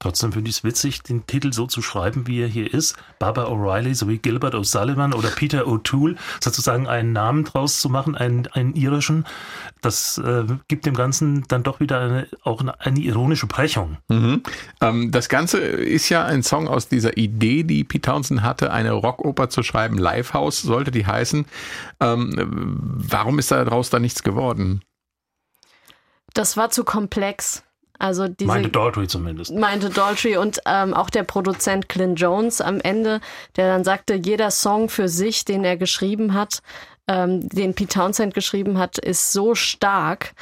Trotzdem 0.00 0.32
finde 0.32 0.50
ich 0.50 0.56
es 0.56 0.64
witzig, 0.64 1.02
den 1.02 1.24
Titel 1.26 1.52
so 1.52 1.66
zu 1.66 1.80
schreiben, 1.80 2.26
wie 2.26 2.42
er 2.42 2.46
hier 2.48 2.74
ist. 2.74 2.94
Baba 3.18 3.46
O'Reilly 3.46 3.94
sowie 3.94 4.18
Gilbert 4.18 4.54
O'Sullivan 4.54 5.14
oder 5.14 5.30
Peter 5.30 5.66
O'Toole, 5.66 6.16
sozusagen 6.42 6.86
einen 6.86 7.12
Namen 7.12 7.44
draus 7.44 7.80
zu 7.80 7.88
machen, 7.88 8.14
einen, 8.14 8.46
einen 8.48 8.74
irischen. 8.74 9.24
Das 9.80 10.18
äh, 10.18 10.44
gibt 10.68 10.84
dem 10.84 10.94
Ganzen 10.94 11.44
dann 11.48 11.62
doch 11.62 11.80
wieder 11.80 12.00
eine, 12.00 12.28
auch 12.42 12.60
eine, 12.60 12.78
eine 12.80 13.00
ironische 13.00 13.46
Brechung. 13.46 13.96
Mhm. 14.08 14.42
Ähm, 14.82 15.10
das 15.10 15.30
Ganze 15.30 15.58
ist 15.58 16.10
ja 16.10 16.24
ein 16.24 16.42
Song 16.42 16.68
aus 16.68 16.88
dieser 16.88 17.16
Idee, 17.16 17.62
die 17.62 17.84
Pete 17.84 18.10
Townsend 18.10 18.42
hatte, 18.42 18.72
eine 18.72 18.92
Rockoper 18.92 19.48
zu 19.48 19.62
schreiben. 19.62 19.96
Lifehouse 19.96 20.60
sollte 20.60 20.90
die 20.90 21.06
heißen. 21.06 21.46
Ähm, 22.00 22.34
warum 22.36 23.38
ist 23.38 23.50
daraus 23.52 23.88
da 23.88 24.00
nichts 24.00 24.22
geworden? 24.22 24.82
Das 26.34 26.56
war 26.56 26.70
zu 26.70 26.84
komplex. 26.84 27.62
Also 27.98 28.26
diese, 28.28 28.48
meinte 28.48 28.70
Daltrey 28.70 29.06
zumindest. 29.06 29.54
Meinte 29.54 29.88
Daltrey 29.88 30.36
und 30.36 30.60
ähm, 30.66 30.94
auch 30.94 31.10
der 31.10 31.22
Produzent 31.22 31.88
Clint 31.88 32.20
Jones 32.20 32.60
am 32.60 32.80
Ende, 32.80 33.20
der 33.56 33.68
dann 33.68 33.84
sagte, 33.84 34.14
jeder 34.14 34.50
Song 34.50 34.88
für 34.88 35.08
sich, 35.08 35.44
den 35.44 35.64
er 35.64 35.76
geschrieben 35.76 36.34
hat, 36.34 36.60
ähm, 37.06 37.48
den 37.48 37.74
Pete 37.74 37.94
Townsend 37.94 38.34
geschrieben 38.34 38.78
hat, 38.78 38.98
ist 38.98 39.32
so 39.32 39.54
stark, 39.54 40.34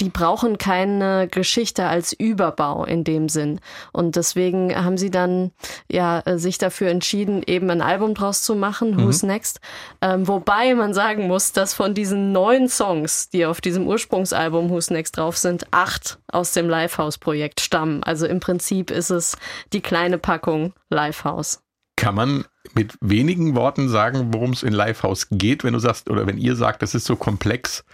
die 0.00 0.08
brauchen 0.08 0.58
keine 0.58 1.28
Geschichte 1.28 1.86
als 1.86 2.12
Überbau 2.12 2.84
in 2.84 3.04
dem 3.04 3.28
Sinn. 3.28 3.60
Und 3.92 4.16
deswegen 4.16 4.74
haben 4.74 4.98
sie 4.98 5.10
dann 5.10 5.52
ja 5.90 6.22
sich 6.36 6.58
dafür 6.58 6.88
entschieden, 6.88 7.42
eben 7.46 7.70
ein 7.70 7.82
Album 7.82 8.14
draus 8.14 8.42
zu 8.42 8.54
machen, 8.54 8.92
mhm. 8.92 9.04
Who's 9.04 9.22
Next. 9.22 9.60
Ähm, 10.00 10.26
wobei 10.28 10.74
man 10.74 10.94
sagen 10.94 11.26
muss, 11.26 11.52
dass 11.52 11.74
von 11.74 11.94
diesen 11.94 12.32
neun 12.32 12.68
Songs, 12.68 13.30
die 13.30 13.46
auf 13.46 13.60
diesem 13.60 13.86
Ursprungsalbum 13.86 14.70
Who's 14.70 14.90
Next 14.90 15.16
drauf 15.16 15.36
sind, 15.36 15.66
acht 15.70 16.18
aus 16.28 16.52
dem 16.52 16.68
Livehouse-Projekt 16.68 17.60
stammen. 17.60 18.02
Also 18.02 18.26
im 18.26 18.40
Prinzip 18.40 18.90
ist 18.90 19.10
es 19.10 19.36
die 19.72 19.80
kleine 19.80 20.18
Packung 20.18 20.72
Livehouse. 20.88 21.62
Kann 21.96 22.14
man 22.14 22.44
mit 22.74 22.96
wenigen 23.00 23.54
Worten 23.54 23.88
sagen, 23.88 24.32
worum 24.32 24.52
es 24.52 24.62
in 24.62 24.72
Livehouse 24.72 25.28
geht, 25.30 25.64
wenn 25.64 25.74
du 25.74 25.78
sagst, 25.78 26.08
oder 26.08 26.26
wenn 26.26 26.38
ihr 26.38 26.56
sagt, 26.56 26.82
das 26.82 26.94
ist 26.94 27.04
so 27.04 27.16
komplex? 27.16 27.84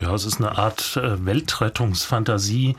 Ja, 0.00 0.14
es 0.14 0.24
ist 0.24 0.38
eine 0.38 0.56
Art 0.56 0.96
äh, 0.96 1.24
Weltrettungsfantasie, 1.24 2.76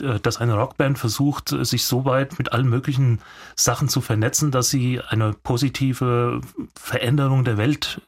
äh, 0.00 0.20
dass 0.20 0.38
eine 0.38 0.54
Rockband 0.54 0.98
versucht, 0.98 1.48
sich 1.48 1.84
so 1.84 2.04
weit 2.04 2.38
mit 2.38 2.52
allen 2.52 2.68
möglichen 2.68 3.20
Sachen 3.56 3.88
zu 3.88 4.00
vernetzen, 4.00 4.50
dass 4.50 4.70
sie 4.70 5.00
eine 5.08 5.32
positive 5.32 6.40
Veränderung 6.74 7.44
der 7.44 7.56
Welt 7.58 8.00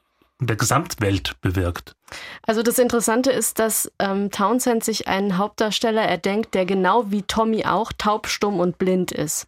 der 0.46 0.56
Gesamtwelt 0.56 1.40
bewirkt. 1.40 1.94
Also 2.42 2.62
das 2.62 2.78
Interessante 2.78 3.30
ist, 3.30 3.58
dass 3.58 3.90
ähm, 3.98 4.30
Townsend 4.30 4.84
sich 4.84 5.08
einen 5.08 5.38
Hauptdarsteller 5.38 6.02
erdenkt, 6.02 6.54
der 6.54 6.66
genau 6.66 7.10
wie 7.10 7.22
Tommy 7.22 7.64
auch 7.64 7.92
taub, 7.96 8.26
stumm 8.26 8.60
und 8.60 8.78
blind 8.78 9.12
ist. 9.12 9.46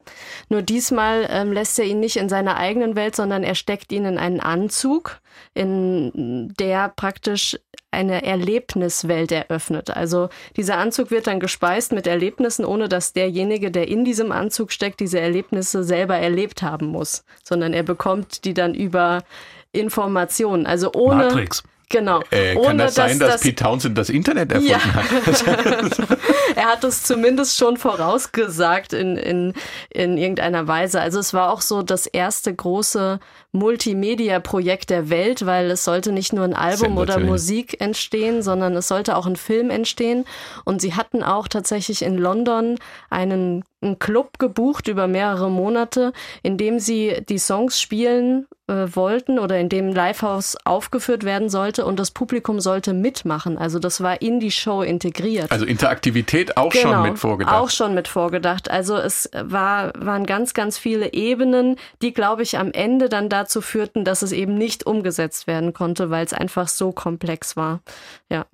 Nur 0.49 0.63
diesmal 0.63 1.27
ähm, 1.29 1.53
lässt 1.53 1.79
er 1.79 1.85
ihn 1.85 2.01
nicht 2.01 2.17
in 2.17 2.29
seiner 2.29 2.57
eigenen 2.57 2.97
Welt, 2.97 3.17
sondern 3.17 3.43
er 3.43 3.55
steckt 3.55 3.93
ihn 3.93 4.05
in 4.05 4.19
einen 4.19 4.41
Anzug, 4.41 5.21
in 5.53 6.55
der 6.59 6.89
praktisch 6.89 7.59
eine 7.95 8.25
Erlebniswelt 8.25 9.33
eröffnet. 9.33 9.91
Also 9.91 10.29
dieser 10.57 10.77
Anzug 10.79 11.11
wird 11.11 11.27
dann 11.27 11.41
gespeist 11.41 11.93
mit 11.93 12.07
Erlebnissen, 12.07 12.65
ohne 12.65 12.89
dass 12.89 13.13
derjenige, 13.13 13.71
der 13.71 13.89
in 13.89 14.05
diesem 14.05 14.33
Anzug 14.33 14.73
steckt, 14.73 15.01
diese 15.01 15.21
Erlebnisse 15.21 15.85
selber 15.85 16.17
erlebt 16.17 16.63
haben 16.63 16.87
muss, 16.87 17.25
sondern 17.43 17.73
er 17.73 17.83
bekommt 17.83 18.45
die 18.45 18.55
dann 18.55 18.75
über 18.75 19.23
Informationen. 19.73 20.67
Also 20.67 20.93
ohne 20.93 21.25
Matrix. 21.25 21.63
Genau. 21.89 22.23
Äh, 22.31 22.57
kann 22.57 22.79
das 22.79 22.95
sein, 22.95 23.19
dass, 23.19 23.33
dass, 23.33 23.41
Pete 23.43 23.63
Townsend 23.63 23.97
das 23.99 24.09
Internet 24.09 24.53
erfunden 24.53 24.73
ja. 24.73 24.95
hat? 24.95 26.19
er 26.57 26.65
hat 26.67 26.85
es 26.85 27.03
zumindest 27.03 27.57
schon 27.57 27.77
vorausgesagt 27.77 28.93
in, 28.93 29.17
in, 29.17 29.53
in 29.91 30.17
irgendeiner 30.17 30.67
Weise. 30.67 31.01
Also 31.01 31.19
es 31.19 31.35
war 31.35 31.53
auch 31.53 31.61
so 31.61 31.83
das 31.83 32.07
erste 32.07 32.55
große 32.55 33.21
Multimedia-Projekt 33.53 34.91
der 34.91 35.11
Welt, 35.11 35.47
weil 35.47 35.71
es 35.71 35.85
sollte 35.85 36.11
nicht 36.11 36.33
nur 36.33 36.45
ein 36.45 36.55
Album 36.55 36.99
oder 36.99 37.21
Musik 37.21 37.81
entstehen, 37.81 38.43
sondern 38.43 38.75
es 38.75 38.89
sollte 38.89 39.17
auch 39.17 39.27
ein 39.27 39.37
Film 39.37 39.71
entstehen. 39.71 40.25
Und 40.65 40.81
sie 40.81 40.95
hatten 40.95 41.23
auch 41.23 41.49
tatsächlich 41.49 42.03
in 42.03 42.19
London 42.19 42.79
einen, 43.11 43.65
einen 43.81 43.99
Club 43.99 44.39
gebucht 44.39 44.89
über 44.89 45.07
mehrere 45.07 45.51
Monate, 45.51 46.13
in 46.43 46.59
dem 46.59 46.81
sie 46.81 47.23
die 47.29 47.39
Songs 47.39 47.81
spielen 47.81 48.47
wollten 48.67 49.39
oder 49.39 49.59
in 49.59 49.69
dem 49.69 49.89
Livehouse 49.89 50.57
aufgeführt 50.65 51.25
werden 51.25 51.51
sollte 51.51 51.85
und 51.85 51.99
das 51.99 52.11
Publikum 52.11 52.61
sollte 52.61 52.95
mitmachen. 52.95 53.59
Also 53.59 53.79
das 53.79 54.03
war 54.03 54.23
in 54.23 54.41
die 54.41 54.51
Show 54.51 54.81
integriert. 54.81 55.53
Also 55.53 55.67
Interaktivität 55.67 56.57
auch 56.57 56.71
genau, 56.71 56.93
schon 56.93 57.03
mit 57.03 57.19
vorgedacht. 57.19 57.55
Auch 57.55 57.69
schon 57.69 57.95
mit 57.95 58.09
vorgedacht. 58.09 58.71
Also 58.71 58.97
es 58.97 59.29
war, 59.35 59.93
waren 59.99 60.25
ganz, 60.25 60.55
ganz 60.55 60.79
viele 60.79 61.13
Ebenen, 61.13 61.77
die, 62.01 62.15
glaube 62.15 62.43
ich, 62.43 62.57
am 62.57 62.73
Ende 62.73 63.11
dann 63.11 63.29
dazu 63.29 63.61
führten, 63.61 64.05
dass 64.05 64.23
es 64.23 64.33
eben 64.33 64.57
nicht 64.57 64.87
umgesetzt 64.87 65.47
werden 65.47 65.75
konnte, 65.75 66.09
weil 66.09 66.25
es 66.25 66.33
einfach 66.33 66.69
so 66.69 66.91
komplex 66.91 67.57
war. 67.57 67.81
Ja. 68.31 68.47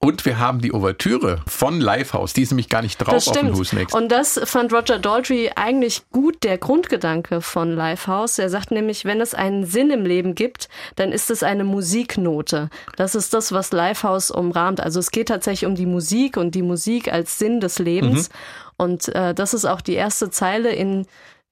Und 0.00 0.24
wir 0.24 0.38
haben 0.38 0.60
die 0.60 0.72
Ouvertüre 0.72 1.40
von 1.48 1.80
Lifehouse, 1.80 2.32
die 2.32 2.42
ist 2.42 2.52
nämlich 2.52 2.68
gar 2.68 2.82
nicht 2.82 2.98
drauf 2.98 3.14
das 3.14 3.24
stimmt. 3.24 3.38
auf 3.38 3.44
dem 3.46 3.58
Who's 3.58 3.72
Next. 3.72 3.96
Und 3.96 4.10
das 4.12 4.40
fand 4.44 4.72
Roger 4.72 5.00
Daltrey 5.00 5.50
eigentlich 5.56 6.08
gut, 6.12 6.44
der 6.44 6.56
Grundgedanke 6.56 7.40
von 7.40 7.72
Lifehouse. 7.72 8.38
Er 8.38 8.48
sagt 8.48 8.70
nämlich, 8.70 9.04
wenn 9.04 9.20
es 9.20 9.34
einen 9.34 9.66
Sinn 9.66 9.90
im 9.90 10.06
Leben 10.06 10.36
gibt, 10.36 10.68
dann 10.94 11.10
ist 11.10 11.32
es 11.32 11.42
eine 11.42 11.64
Musiknote. 11.64 12.70
Das 12.96 13.16
ist 13.16 13.34
das, 13.34 13.50
was 13.50 13.72
Lifehouse 13.72 14.30
umrahmt. 14.30 14.80
Also 14.80 15.00
es 15.00 15.10
geht 15.10 15.28
tatsächlich 15.28 15.66
um 15.66 15.74
die 15.74 15.86
Musik 15.86 16.36
und 16.36 16.54
die 16.54 16.62
Musik 16.62 17.12
als 17.12 17.36
Sinn 17.40 17.58
des 17.58 17.80
Lebens. 17.80 18.28
Mhm. 18.28 18.34
Und 18.76 19.08
äh, 19.08 19.34
das 19.34 19.52
ist 19.52 19.64
auch 19.64 19.80
die 19.80 19.94
erste 19.94 20.30
Zeile 20.30 20.70
in 20.70 21.06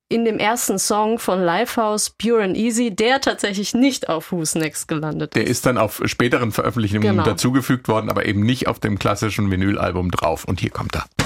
in 0.09 0.25
dem 0.25 0.39
ersten 0.39 0.79
Song 0.79 1.19
von 1.19 1.43
Lifehouse, 1.43 2.11
Pure 2.11 2.45
and 2.45 2.57
Easy, 2.57 2.95
der 2.95 3.21
tatsächlich 3.21 3.75
nicht 3.75 4.09
auf 4.09 4.31
Who's 4.31 4.55
Next 4.55 4.87
gelandet 4.89 5.35
ist. 5.35 5.43
Der 5.43 5.51
ist 5.51 5.67
dann 5.67 5.79
auf 5.79 6.01
späteren 6.05 6.53
Veröffentlichungen 6.53 7.03
genau. 7.03 7.25
dazugefügt 7.25 7.89
worden, 7.89 8.09
aber 8.09 8.27
eben 8.27 8.41
nicht 8.41 8.69
auf 8.69 8.79
dem 8.79 8.99
klassischen 8.99 9.51
Vinylalbum 9.51 10.11
drauf. 10.11 10.45
Und 10.45 10.61
hier 10.61 10.71
kommt 10.71 10.95
er. 10.95 11.26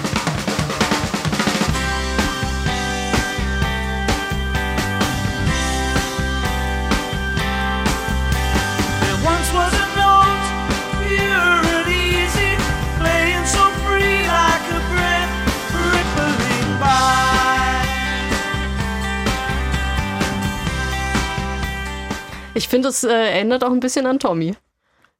Ich 22.60 22.68
finde, 22.68 22.88
es 22.88 23.04
äh, 23.04 23.08
erinnert 23.08 23.64
auch 23.64 23.70
ein 23.70 23.80
bisschen 23.80 24.04
an 24.04 24.18
Tommy. 24.18 24.54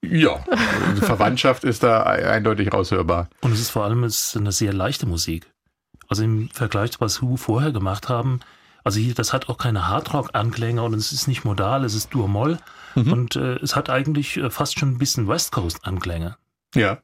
Ja, 0.03 0.45
die 0.95 1.01
Verwandtschaft 1.01 1.65
ist 1.65 1.83
da 1.83 2.03
eindeutig 2.03 2.71
raushörbar. 2.71 3.31
Und 3.41 3.53
es 3.53 3.61
ist 3.61 3.71
vor 3.71 3.85
allem 3.85 4.05
ist 4.05 4.37
eine 4.37 4.53
sehr 4.53 4.75
leichte 4.75 5.07
Musik. 5.07 5.51
Also 6.07 6.23
im 6.23 6.51
Vergleich 6.51 6.93
zu 6.93 7.01
was 7.01 7.23
Who 7.23 7.39
vorher 7.39 7.73
gemacht 7.73 8.11
haben, 8.11 8.41
also 8.85 9.01
hier, 9.01 9.15
das 9.15 9.33
hat 9.33 9.49
auch 9.49 9.57
keine 9.57 9.89
Hardrock-Anklänge 9.89 10.83
und 10.83 10.93
es 10.93 11.13
ist 11.13 11.29
nicht 11.29 11.47
modal, 11.47 11.83
es 11.87 11.95
ist 11.95 12.13
Dur-Moll 12.13 12.59
mhm. 12.95 13.13
und 13.13 13.37
äh, 13.37 13.55
es 13.63 13.75
hat 13.75 13.89
eigentlich 13.89 14.37
äh, 14.37 14.51
fast 14.51 14.79
schon 14.79 14.91
ein 14.91 14.99
bisschen 14.99 15.27
West 15.27 15.51
Coast-Anklänge. 15.51 16.37
Ja. 16.75 16.99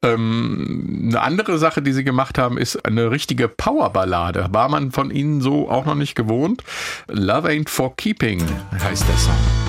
Ähm, 0.00 1.08
eine 1.08 1.22
andere 1.22 1.58
Sache, 1.58 1.82
die 1.82 1.92
sie 1.92 2.04
gemacht 2.04 2.38
haben, 2.38 2.56
ist 2.56 2.86
eine 2.86 3.10
richtige 3.10 3.48
Powerballade. 3.48 4.46
War 4.52 4.68
man 4.68 4.92
von 4.92 5.10
ihnen 5.10 5.40
so 5.40 5.68
auch 5.68 5.86
noch 5.86 5.96
nicht 5.96 6.14
gewohnt? 6.14 6.62
Love 7.08 7.48
Ain't 7.48 7.68
for 7.68 7.96
Keeping 7.96 8.40
heißt 8.80 9.08
der 9.08 9.16
Song. 9.16 9.61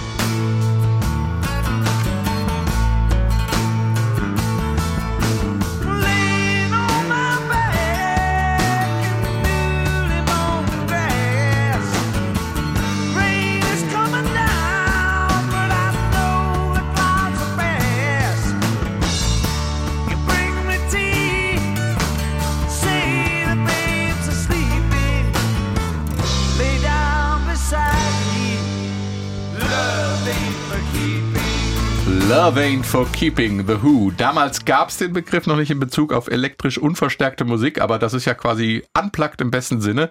Ain't 32.44 32.84
for 32.84 33.10
Keeping 33.14 33.66
The 33.66 33.82
Who. 33.82 34.12
Damals 34.12 34.66
gab 34.66 34.90
es 34.90 34.98
den 34.98 35.14
Begriff 35.14 35.48
noch 35.48 35.56
nicht 35.56 35.72
in 35.72 35.80
Bezug 35.80 36.12
auf 36.12 36.28
elektrisch 36.28 36.78
unverstärkte 36.78 37.46
Musik, 37.46 37.80
aber 37.80 38.00
das 38.00 38.14
ist 38.14 38.26
ja 38.26 38.34
quasi 38.34 38.84
unplugged 39.00 39.40
im 39.40 39.50
besten 39.50 39.80
Sinne. 39.80 40.10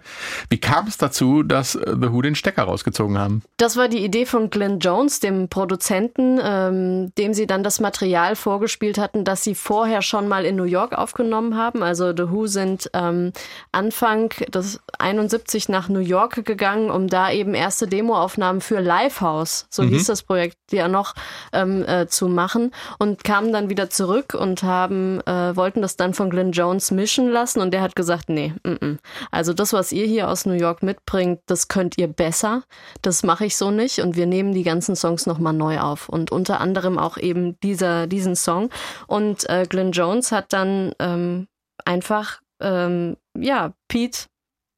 Wie 0.48 0.58
kam 0.58 0.86
es 0.86 0.96
dazu, 0.96 1.42
dass 1.42 1.74
äh, 1.74 1.94
The 1.94 2.10
Who 2.10 2.22
den 2.22 2.34
Stecker 2.34 2.62
rausgezogen 2.62 3.18
haben? 3.18 3.42
Das 3.58 3.76
war 3.76 3.86
die 3.88 4.02
Idee 4.02 4.24
von 4.24 4.48
Glenn 4.48 4.78
Jones, 4.78 5.20
dem 5.20 5.50
Produzenten, 5.50 6.40
ähm, 6.42 7.12
dem 7.18 7.34
sie 7.34 7.46
dann 7.46 7.62
das 7.62 7.80
Material 7.80 8.34
vorgespielt 8.34 8.96
hatten, 8.96 9.24
das 9.24 9.44
sie 9.44 9.54
vorher 9.54 10.00
schon 10.00 10.26
mal 10.26 10.46
in 10.46 10.56
New 10.56 10.64
York 10.64 10.94
aufgenommen 10.94 11.58
haben. 11.58 11.82
Also 11.82 12.16
The 12.16 12.30
Who 12.30 12.46
sind 12.46 12.90
ähm, 12.94 13.32
Anfang 13.72 14.30
des 14.48 14.80
71 14.98 15.68
nach 15.68 15.90
New 15.90 16.00
York 16.00 16.46
gegangen, 16.46 16.90
um 16.90 17.08
da 17.08 17.30
eben 17.30 17.52
erste 17.52 17.86
Demoaufnahmen 17.86 18.62
für 18.62 18.80
Livehouse, 18.80 19.66
so 19.68 19.82
mhm. 19.82 19.90
hieß 19.90 20.06
das 20.06 20.22
Projekt 20.22 20.56
ja 20.70 20.88
noch, 20.88 21.14
ähm, 21.52 21.84
äh, 21.86 22.06
zu 22.06 22.21
machen 22.28 22.72
und 22.98 23.24
kamen 23.24 23.52
dann 23.52 23.70
wieder 23.70 23.90
zurück 23.90 24.34
und 24.34 24.62
haben 24.62 25.20
äh, 25.22 25.56
wollten 25.56 25.82
das 25.82 25.96
dann 25.96 26.14
von 26.14 26.30
Glenn 26.30 26.52
Jones 26.52 26.90
mischen 26.90 27.28
lassen 27.28 27.60
und 27.60 27.72
der 27.72 27.82
hat 27.82 27.96
gesagt, 27.96 28.28
nee, 28.28 28.54
m 28.64 28.78
-m. 28.80 28.98
also 29.30 29.52
das, 29.52 29.72
was 29.72 29.92
ihr 29.92 30.06
hier 30.06 30.28
aus 30.28 30.46
New 30.46 30.54
York 30.54 30.82
mitbringt, 30.82 31.40
das 31.46 31.68
könnt 31.68 31.98
ihr 31.98 32.08
besser. 32.08 32.62
Das 33.02 33.22
mache 33.22 33.46
ich 33.46 33.56
so 33.56 33.70
nicht 33.70 34.00
und 34.00 34.16
wir 34.16 34.26
nehmen 34.26 34.52
die 34.52 34.62
ganzen 34.62 34.96
Songs 34.96 35.26
nochmal 35.26 35.52
neu 35.52 35.80
auf 35.80 36.08
und 36.08 36.30
unter 36.32 36.60
anderem 36.60 36.98
auch 36.98 37.16
eben 37.16 37.58
dieser 37.60 38.06
diesen 38.06 38.36
Song 38.36 38.70
und 39.06 39.48
äh, 39.48 39.66
Glenn 39.68 39.92
Jones 39.92 40.32
hat 40.32 40.52
dann 40.52 40.92
ähm, 40.98 41.48
einfach 41.84 42.40
ähm, 42.60 43.16
ja 43.36 43.72
Pete 43.88 44.26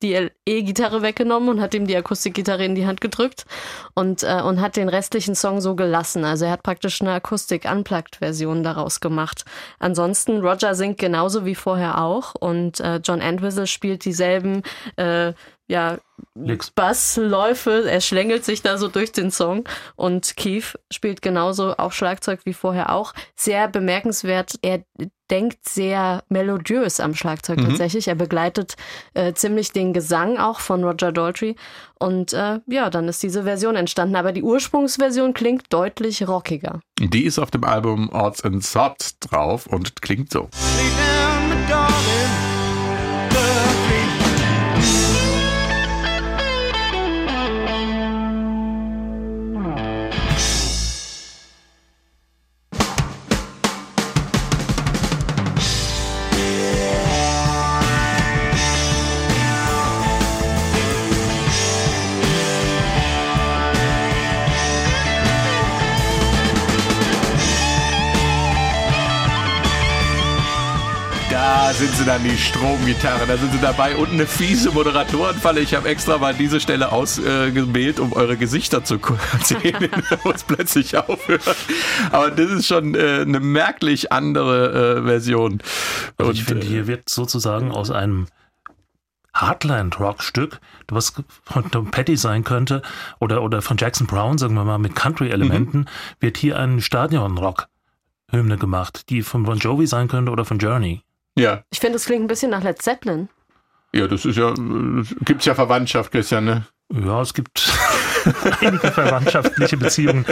die 0.05 0.29
E-Gitarre 0.47 1.03
weggenommen 1.03 1.49
und 1.49 1.61
hat 1.61 1.75
ihm 1.75 1.87
die 1.87 1.97
Akustikgitarre 1.97 2.65
in 2.65 2.75
die 2.75 2.87
Hand 2.87 3.01
gedrückt 3.01 3.47
und, 3.95 4.23
äh, 4.23 4.43
und 4.43 4.61
hat 4.61 4.77
den 4.77 4.89
restlichen 4.89 5.35
Song 5.35 5.61
so 5.61 5.75
gelassen. 5.75 6.25
Also 6.25 6.45
er 6.45 6.53
hat 6.53 6.63
praktisch 6.63 7.01
eine 7.01 7.13
Akustik-Unplugged-Version 7.13 8.63
daraus 8.63 9.01
gemacht. 9.01 9.45
Ansonsten, 9.79 10.41
Roger 10.41 10.75
singt 10.75 10.99
genauso 10.99 11.47
wie 11.47 11.55
vorher 11.55 12.01
auch 12.01 12.35
und 12.35 12.81
äh, 12.81 13.01
John 13.03 13.21
Entwistle 13.21 13.67
spielt 13.67 14.05
dieselben 14.05 14.63
äh, 14.97 15.33
ja, 15.67 15.99
Bassläufe, 16.75 17.89
er 17.89 18.01
schlängelt 18.01 18.45
sich 18.45 18.61
da 18.61 18.77
so 18.77 18.89
durch 18.89 19.13
den 19.13 19.31
Song 19.31 19.65
und 19.97 20.37
Keith 20.37 20.79
spielt 20.93 21.23
genauso 21.23 21.77
auch 21.77 21.93
Schlagzeug 21.93 22.41
wie 22.45 22.53
vorher 22.53 22.93
auch. 22.93 23.15
Sehr 23.35 23.69
bemerkenswert, 23.69 24.59
er 24.63 24.85
denkt 25.31 25.67
sehr 25.67 26.23
melodiös 26.29 27.01
am 27.01 27.15
Schlagzeug 27.15 27.59
mhm. 27.59 27.69
tatsächlich. 27.69 28.09
Er 28.09 28.15
begleitet 28.15 28.77
äh, 29.15 29.33
ziemlich 29.33 29.73
den 29.73 29.95
Gesang 29.95 30.37
auch 30.37 30.61
von 30.61 30.85
Roger 30.85 31.13
Daltrey 31.13 31.57
und 31.99 32.35
äh, 32.35 32.61
ja, 32.67 32.91
dann 32.91 33.09
ist 33.09 33.23
diese 33.23 33.45
Version 33.45 33.77
entstanden. 33.77 34.17
Aber 34.17 34.33
die 34.33 34.43
Ursprungsversion 34.43 35.33
klingt 35.33 35.73
deutlich 35.73 36.29
rockiger. 36.29 36.81
Die 36.99 37.25
ist 37.25 37.39
auf 37.39 37.51
dem 37.51 37.65
Album 37.65 38.11
Odds 38.13 38.45
and 38.45 38.63
Sods 38.63 39.19
drauf 39.21 39.67
und 39.67 40.03
klingt 40.03 40.31
so. 40.31 40.49
Da 40.53 41.24
sind 71.79 71.93
sie 71.97 72.05
dann 72.05 72.23
die 72.23 72.37
Stromgitarre, 72.37 73.27
da 73.27 73.37
sind 73.37 73.53
sie 73.53 73.61
dabei 73.61 73.97
und 73.97 74.11
eine 74.11 74.27
fiese 74.27 74.71
Moderatorenfalle. 74.71 75.61
Ich 75.61 75.75
habe 75.75 75.89
extra 75.89 76.19
mal 76.19 76.33
diese 76.33 76.61
Stelle 76.61 76.93
ausgewählt, 76.93 77.99
um 77.99 78.13
eure 78.13 78.37
Gesichter 78.37 78.85
zu 78.85 79.01
sehen, 79.43 79.89
wo 80.23 80.31
es 80.31 80.45
plötzlich 80.45 80.97
aufhört. 80.97 81.57
Aber 82.13 82.31
das 82.31 82.51
ist 82.51 82.67
schon 82.67 82.95
äh, 82.95 83.23
eine 83.23 83.41
merklich 83.41 84.13
andere 84.13 84.99
äh, 84.99 85.03
Version. 85.03 85.63
Also 86.17 86.33
ich 86.33 86.45
finde, 86.45 86.65
hier 86.67 86.87
wird 86.87 87.09
sozusagen 87.09 87.73
aus 87.73 87.91
einem 87.91 88.27
Heartland-Rock-Stück, 89.37 90.61
was 90.89 91.13
von 91.43 91.71
Tom 91.71 91.91
Petty 91.91 92.17
sein 92.17 92.45
könnte, 92.45 92.83
oder, 93.19 93.43
oder 93.43 93.63
von 93.63 93.77
Jackson 93.77 94.07
Brown, 94.07 94.39
sagen 94.39 94.55
wir 94.55 94.65
mal, 94.65 94.79
mit 94.79 94.95
Country-Elementen, 94.95 95.79
mhm. 95.81 95.87
wird 96.21 96.37
hier 96.37 96.59
ein 96.59 96.81
Stadion-Rock-Hymne 96.81 98.59
gemacht, 98.59 99.11
die 99.11 99.23
von 99.23 99.43
Bon 99.43 99.59
Jovi 99.59 99.89
sein 99.89 100.07
könnte 100.07 100.31
oder 100.31 100.45
von 100.45 100.59
Journey. 100.59 101.03
Ja. 101.37 101.65
Ich 101.71 101.81
finde, 101.81 101.97
es 101.97 102.07
klingt 102.07 102.25
ein 102.25 102.29
bisschen 102.29 102.51
nach 102.51 102.63
Led 102.63 102.81
Zeppelin. 102.81 103.29
Ja, 103.93 104.09
das 104.09 104.25
ist 104.25 104.37
ja, 104.37 104.53
gibt's 105.25 105.45
ja 105.45 105.55
Verwandtschaft, 105.55 106.11
Christian, 106.11 106.45
ne? 106.45 106.67
Ja, 106.93 107.23
es 107.23 107.33
gibt 107.33 107.73
einige 108.61 108.91
verwandtschaftliche 108.91 109.77
Beziehungen. 109.77 110.25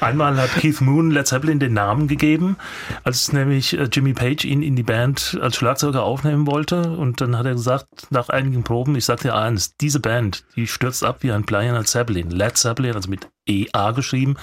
Einmal 0.00 0.36
hat 0.36 0.50
Keith 0.54 0.80
Moon 0.80 1.10
Led 1.10 1.26
Zeppelin 1.26 1.58
den 1.58 1.74
Namen 1.74 2.08
gegeben, 2.08 2.56
als 3.04 3.32
nämlich 3.32 3.78
äh, 3.78 3.88
Jimmy 3.92 4.12
Page 4.12 4.44
ihn 4.44 4.62
in 4.62 4.76
die 4.76 4.82
Band 4.82 5.38
als 5.40 5.56
Schlagzeuger 5.56 6.02
aufnehmen 6.02 6.46
wollte. 6.46 6.90
Und 6.90 7.20
dann 7.20 7.36
hat 7.36 7.46
er 7.46 7.52
gesagt, 7.52 7.86
nach 8.10 8.28
einigen 8.28 8.62
Proben, 8.62 8.96
ich 8.96 9.04
sag 9.04 9.20
dir 9.20 9.34
eins, 9.34 9.76
diese 9.76 10.00
Band, 10.00 10.44
die 10.56 10.66
stürzt 10.66 11.04
ab 11.04 11.18
wie 11.20 11.32
ein 11.32 11.44
Led 11.48 11.88
Zeppelin. 11.88 12.30
Led 12.30 12.56
Zeppelin, 12.56 12.94
also 12.94 13.10
mit 13.10 13.28
EA 13.48 13.92
geschrieben. 13.92 14.36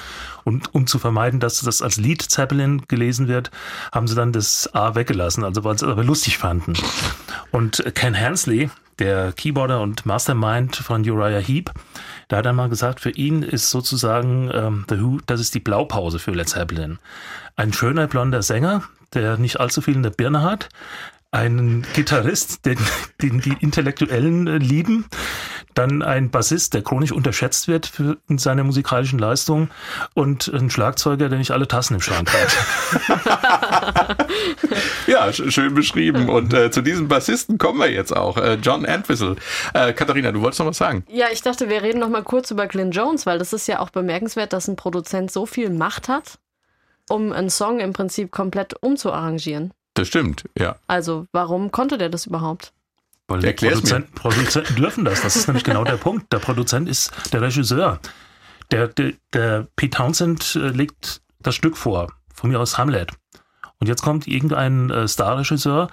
Und 0.43 0.73
um 0.73 0.87
zu 0.87 0.99
vermeiden, 0.99 1.39
dass 1.39 1.61
das 1.61 1.81
als 1.81 1.97
Lied 1.97 2.21
Zeppelin 2.21 2.83
gelesen 2.87 3.27
wird, 3.27 3.51
haben 3.91 4.07
sie 4.07 4.15
dann 4.15 4.31
das 4.31 4.73
A 4.73 4.95
weggelassen, 4.95 5.43
also 5.43 5.63
weil 5.63 5.77
sie 5.77 5.85
es 5.85 5.91
aber 5.91 6.03
lustig 6.03 6.37
fanden. 6.37 6.73
Und 7.51 7.83
Ken 7.95 8.19
Hansley, 8.19 8.69
der 8.99 9.31
Keyboarder 9.31 9.81
und 9.81 10.05
Mastermind 10.05 10.75
von 10.75 11.07
Uriah 11.07 11.39
Heep, 11.39 11.71
da 12.27 12.37
hat 12.37 12.45
er 12.45 12.53
mal 12.53 12.69
gesagt, 12.69 12.99
für 12.99 13.11
ihn 13.11 13.43
ist 13.43 13.69
sozusagen 13.69 14.49
ähm, 14.53 14.85
The 14.89 15.01
Who, 15.01 15.19
das 15.25 15.39
ist 15.39 15.53
die 15.53 15.59
Blaupause 15.59 16.19
für 16.19 16.31
Led 16.31 16.49
Zeppelin. 16.49 16.99
Ein 17.55 17.73
schöner 17.73 18.07
blonder 18.07 18.41
Sänger, 18.41 18.83
der 19.13 19.37
nicht 19.37 19.59
allzu 19.59 19.81
viel 19.81 19.95
in 19.95 20.03
der 20.03 20.09
Birne 20.09 20.41
hat, 20.41 20.69
ein 21.35 21.85
Gitarrist, 21.93 22.65
den, 22.65 22.77
den 23.21 23.41
die 23.41 23.57
Intellektuellen 23.59 24.47
äh, 24.47 24.57
lieben, 24.57 25.05
dann 25.75 26.01
ein 26.01 26.31
Bassist, 26.31 26.73
der 26.73 26.81
chronisch 26.81 27.11
unterschätzt 27.11 27.67
wird 27.67 27.85
für 27.85 28.17
seine 28.37 28.63
musikalischen 28.63 29.19
Leistungen 29.19 29.69
und 30.13 30.47
ein 30.47 30.69
Schlagzeuger, 30.69 31.29
der 31.29 31.37
nicht 31.37 31.51
alle 31.51 31.67
Tassen 31.67 31.95
im 31.95 32.01
Schrank 32.01 32.31
hat. 32.33 34.27
ja, 35.07 35.31
schön 35.31 35.75
beschrieben. 35.75 36.29
Und 36.29 36.53
äh, 36.53 36.71
zu 36.71 36.81
diesem 36.81 37.07
Bassisten 37.07 37.57
kommen 37.57 37.79
wir 37.79 37.91
jetzt 37.91 38.15
auch. 38.15 38.37
Äh, 38.37 38.55
John 38.55 38.85
Entwistle. 38.85 39.35
Äh, 39.73 39.93
Katharina, 39.93 40.31
du 40.31 40.41
wolltest 40.41 40.59
noch 40.59 40.67
was 40.67 40.77
sagen? 40.77 41.03
Ja, 41.09 41.27
ich 41.31 41.41
dachte, 41.41 41.69
wir 41.69 41.83
reden 41.83 41.99
noch 41.99 42.09
mal 42.09 42.23
kurz 42.23 42.51
über 42.51 42.67
Glyn 42.67 42.91
Jones, 42.91 43.25
weil 43.25 43.37
das 43.37 43.53
ist 43.53 43.67
ja 43.67 43.79
auch 43.79 43.89
bemerkenswert, 43.89 44.53
dass 44.53 44.67
ein 44.67 44.75
Produzent 44.75 45.31
so 45.31 45.45
viel 45.45 45.69
Macht 45.69 46.07
hat, 46.07 46.39
um 47.09 47.31
einen 47.31 47.49
Song 47.49 47.79
im 47.79 47.93
Prinzip 47.93 48.31
komplett 48.31 48.81
umzuarrangieren. 48.81 49.73
Das 49.93 50.07
stimmt, 50.07 50.45
ja. 50.57 50.75
Also, 50.87 51.25
warum 51.31 51.71
konnte 51.71 51.97
der 51.97 52.09
das 52.09 52.25
überhaupt? 52.25 52.73
Weil 53.27 53.39
die 53.39 53.53
Produzenten, 53.53 54.13
Produzenten 54.13 54.75
dürfen 54.75 55.05
das. 55.05 55.21
Das 55.21 55.35
ist 55.35 55.47
nämlich 55.47 55.63
genau 55.63 55.83
der 55.83 55.97
Punkt. 55.97 56.31
Der 56.31 56.39
Produzent 56.39 56.87
ist 56.87 57.11
der 57.33 57.41
Regisseur. 57.41 57.99
Der, 58.71 58.87
der, 58.87 59.13
der 59.33 59.67
Pete 59.75 59.97
Townsend 59.97 60.55
äh, 60.55 60.69
legt 60.69 61.21
das 61.39 61.55
Stück 61.55 61.77
vor, 61.77 62.11
von 62.33 62.49
mir 62.49 62.59
aus 62.59 62.77
Hamlet. 62.77 63.11
Und 63.79 63.87
jetzt 63.87 64.01
kommt 64.01 64.27
irgendein 64.27 64.89
äh, 64.89 65.07
Starregisseur, 65.07 65.89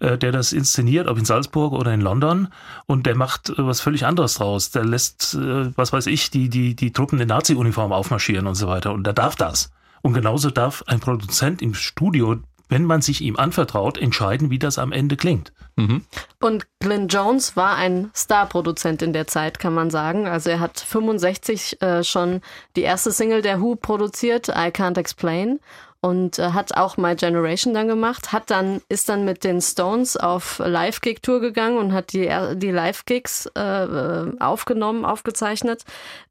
äh, 0.00 0.18
der 0.18 0.32
das 0.32 0.52
inszeniert, 0.52 1.08
ob 1.08 1.18
in 1.18 1.24
Salzburg 1.24 1.72
oder 1.72 1.92
in 1.92 2.00
London, 2.00 2.48
und 2.86 3.06
der 3.06 3.16
macht 3.16 3.50
äh, 3.50 3.54
was 3.58 3.80
völlig 3.80 4.04
anderes 4.06 4.34
draus. 4.34 4.70
Der 4.70 4.84
lässt, 4.84 5.34
äh, 5.34 5.76
was 5.76 5.92
weiß 5.92 6.06
ich, 6.06 6.30
die, 6.30 6.48
die, 6.48 6.76
die 6.76 6.92
Truppen 6.92 7.20
in 7.20 7.28
Nazi-Uniform 7.28 7.92
aufmarschieren 7.92 8.46
und 8.46 8.54
so 8.54 8.68
weiter. 8.68 8.92
Und 8.92 9.04
der 9.04 9.14
darf 9.14 9.36
das. 9.36 9.70
Und 10.02 10.12
genauso 10.12 10.50
darf 10.50 10.82
ein 10.86 11.00
Produzent 11.00 11.62
im 11.62 11.74
Studio 11.74 12.36
wenn 12.68 12.84
man 12.84 13.02
sich 13.02 13.20
ihm 13.20 13.36
anvertraut, 13.36 13.98
entscheiden, 13.98 14.50
wie 14.50 14.58
das 14.58 14.78
am 14.78 14.92
Ende 14.92 15.16
klingt. 15.16 15.52
Mhm. 15.76 16.04
Und 16.40 16.66
Glenn 16.80 17.08
Jones 17.08 17.56
war 17.56 17.76
ein 17.76 18.10
Starproduzent 18.14 19.02
in 19.02 19.12
der 19.12 19.26
Zeit, 19.26 19.58
kann 19.58 19.74
man 19.74 19.90
sagen. 19.90 20.26
Also 20.26 20.50
er 20.50 20.60
hat 20.60 20.80
65 20.80 21.82
äh, 21.82 22.04
schon 22.04 22.40
die 22.76 22.82
erste 22.82 23.10
Single 23.10 23.42
der 23.42 23.60
Who 23.60 23.76
produziert, 23.76 24.48
I 24.48 24.70
Can't 24.70 24.98
Explain 24.98 25.60
und 26.04 26.38
äh, 26.38 26.50
hat 26.50 26.76
auch 26.76 26.98
My 26.98 27.14
Generation 27.16 27.72
dann 27.72 27.88
gemacht, 27.88 28.30
hat 28.32 28.50
dann 28.50 28.82
ist 28.90 29.08
dann 29.08 29.24
mit 29.24 29.42
den 29.42 29.62
Stones 29.62 30.18
auf 30.18 30.58
Live-Gig 30.58 31.22
Tour 31.22 31.40
gegangen 31.40 31.78
und 31.78 31.94
hat 31.94 32.12
die 32.12 32.30
die 32.56 32.70
Live-Gigs 32.70 33.46
äh, 33.54 34.26
aufgenommen, 34.38 35.06
aufgezeichnet, 35.06 35.84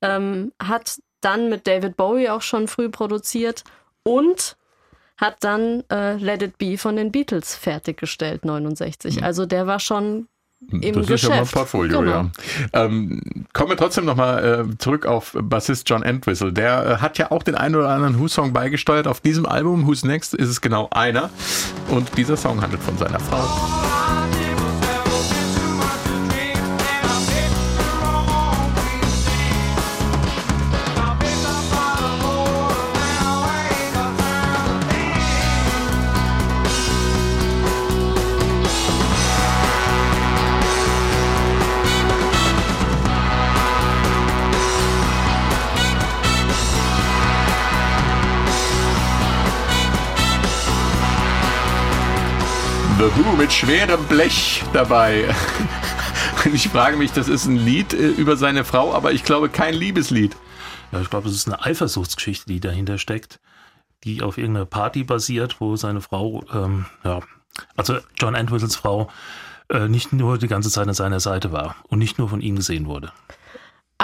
ähm, 0.03 0.51
hat 0.61 0.99
dann 1.21 1.49
mit 1.49 1.65
David 1.65 1.97
Bowie 1.97 2.29
auch 2.29 2.43
schon 2.43 2.67
früh 2.67 2.89
produziert 2.89 3.63
und 4.03 4.57
hat 5.17 5.37
dann 5.41 5.83
äh, 5.91 6.15
Let 6.15 6.41
It 6.41 6.57
Be 6.57 6.77
von 6.77 6.95
den 6.95 7.11
Beatles 7.11 7.55
fertiggestellt, 7.55 8.45
69. 8.45 9.17
Mhm. 9.17 9.23
Also 9.23 9.45
der 9.45 9.67
war 9.67 9.79
schon 9.79 10.27
im 10.71 10.95
das 10.95 11.07
Geschäft. 11.07 11.11
ist 11.11 11.23
ja 11.23 11.29
mal 11.29 11.41
ein 11.41 11.47
Portfolio, 11.47 11.99
genau. 11.99 12.11
ja. 12.11 12.29
Ähm, 12.73 13.21
kommen 13.53 13.69
wir 13.69 13.77
trotzdem 13.77 14.05
nochmal 14.05 14.67
äh, 14.69 14.77
zurück 14.77 15.05
auf 15.05 15.35
Bassist 15.39 15.89
John 15.89 16.03
Entwistle. 16.03 16.53
Der 16.53 16.85
äh, 16.85 16.97
hat 16.97 17.17
ja 17.17 17.31
auch 17.31 17.43
den 17.43 17.55
einen 17.55 17.75
oder 17.75 17.89
anderen 17.89 18.19
Who-Song 18.19 18.53
beigesteuert. 18.53 19.07
Auf 19.07 19.19
diesem 19.19 19.45
Album, 19.45 19.85
Who's 19.87 20.03
Next, 20.03 20.33
ist 20.33 20.49
es 20.49 20.61
genau 20.61 20.87
einer. 20.91 21.29
Und 21.89 22.17
dieser 22.17 22.37
Song 22.37 22.61
handelt 22.61 22.81
von 22.81 22.97
seiner 22.97 23.19
Frau. 23.19 24.22
Who 53.15 53.35
mit 53.35 53.53
schwerem 53.53 54.03
Blech 54.05 54.63
dabei. 54.73 55.25
Und 56.45 56.55
ich 56.55 56.67
frage 56.69 56.97
mich, 56.97 57.11
das 57.11 57.27
ist 57.27 57.45
ein 57.45 57.57
Lied 57.57 57.93
äh, 57.93 58.07
über 58.07 58.37
seine 58.37 58.65
Frau, 58.65 58.91
aber 58.91 59.11
ich 59.11 59.23
glaube 59.23 59.49
kein 59.49 59.75
Liebeslied. 59.75 60.35
Ja, 60.91 60.99
ich 60.99 61.11
glaube, 61.11 61.29
es 61.29 61.35
ist 61.35 61.47
eine 61.47 61.63
Eifersuchtsgeschichte, 61.63 62.47
die 62.47 62.59
dahinter 62.59 62.97
steckt, 62.97 63.39
die 64.03 64.23
auf 64.23 64.39
irgendeiner 64.39 64.65
Party 64.65 65.03
basiert, 65.03 65.57
wo 65.59 65.75
seine 65.75 66.01
Frau, 66.01 66.43
ähm, 66.53 66.87
ja, 67.03 67.19
also 67.75 67.97
John 68.19 68.33
Entwistles 68.33 68.75
Frau, 68.75 69.11
äh, 69.69 69.87
nicht 69.87 70.11
nur 70.11 70.39
die 70.39 70.47
ganze 70.47 70.71
Zeit 70.71 70.87
an 70.87 70.95
seiner 70.95 71.19
Seite 71.19 71.51
war 71.51 71.75
und 71.89 71.99
nicht 71.99 72.17
nur 72.17 72.29
von 72.29 72.41
ihm 72.41 72.55
gesehen 72.55 72.87
wurde. 72.87 73.11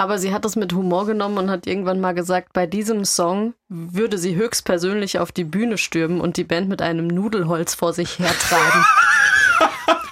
Aber 0.00 0.18
sie 0.18 0.32
hat 0.32 0.46
das 0.46 0.56
mit 0.56 0.72
Humor 0.72 1.04
genommen 1.04 1.36
und 1.36 1.50
hat 1.50 1.66
irgendwann 1.66 2.00
mal 2.00 2.14
gesagt, 2.14 2.54
bei 2.54 2.66
diesem 2.66 3.04
Song 3.04 3.52
würde 3.68 4.16
sie 4.16 4.34
höchstpersönlich 4.34 5.18
auf 5.18 5.30
die 5.30 5.44
Bühne 5.44 5.76
stürmen 5.76 6.22
und 6.22 6.38
die 6.38 6.44
Band 6.44 6.70
mit 6.70 6.80
einem 6.80 7.06
Nudelholz 7.06 7.74
vor 7.74 7.92
sich 7.92 8.18
hertragen. 8.18 8.84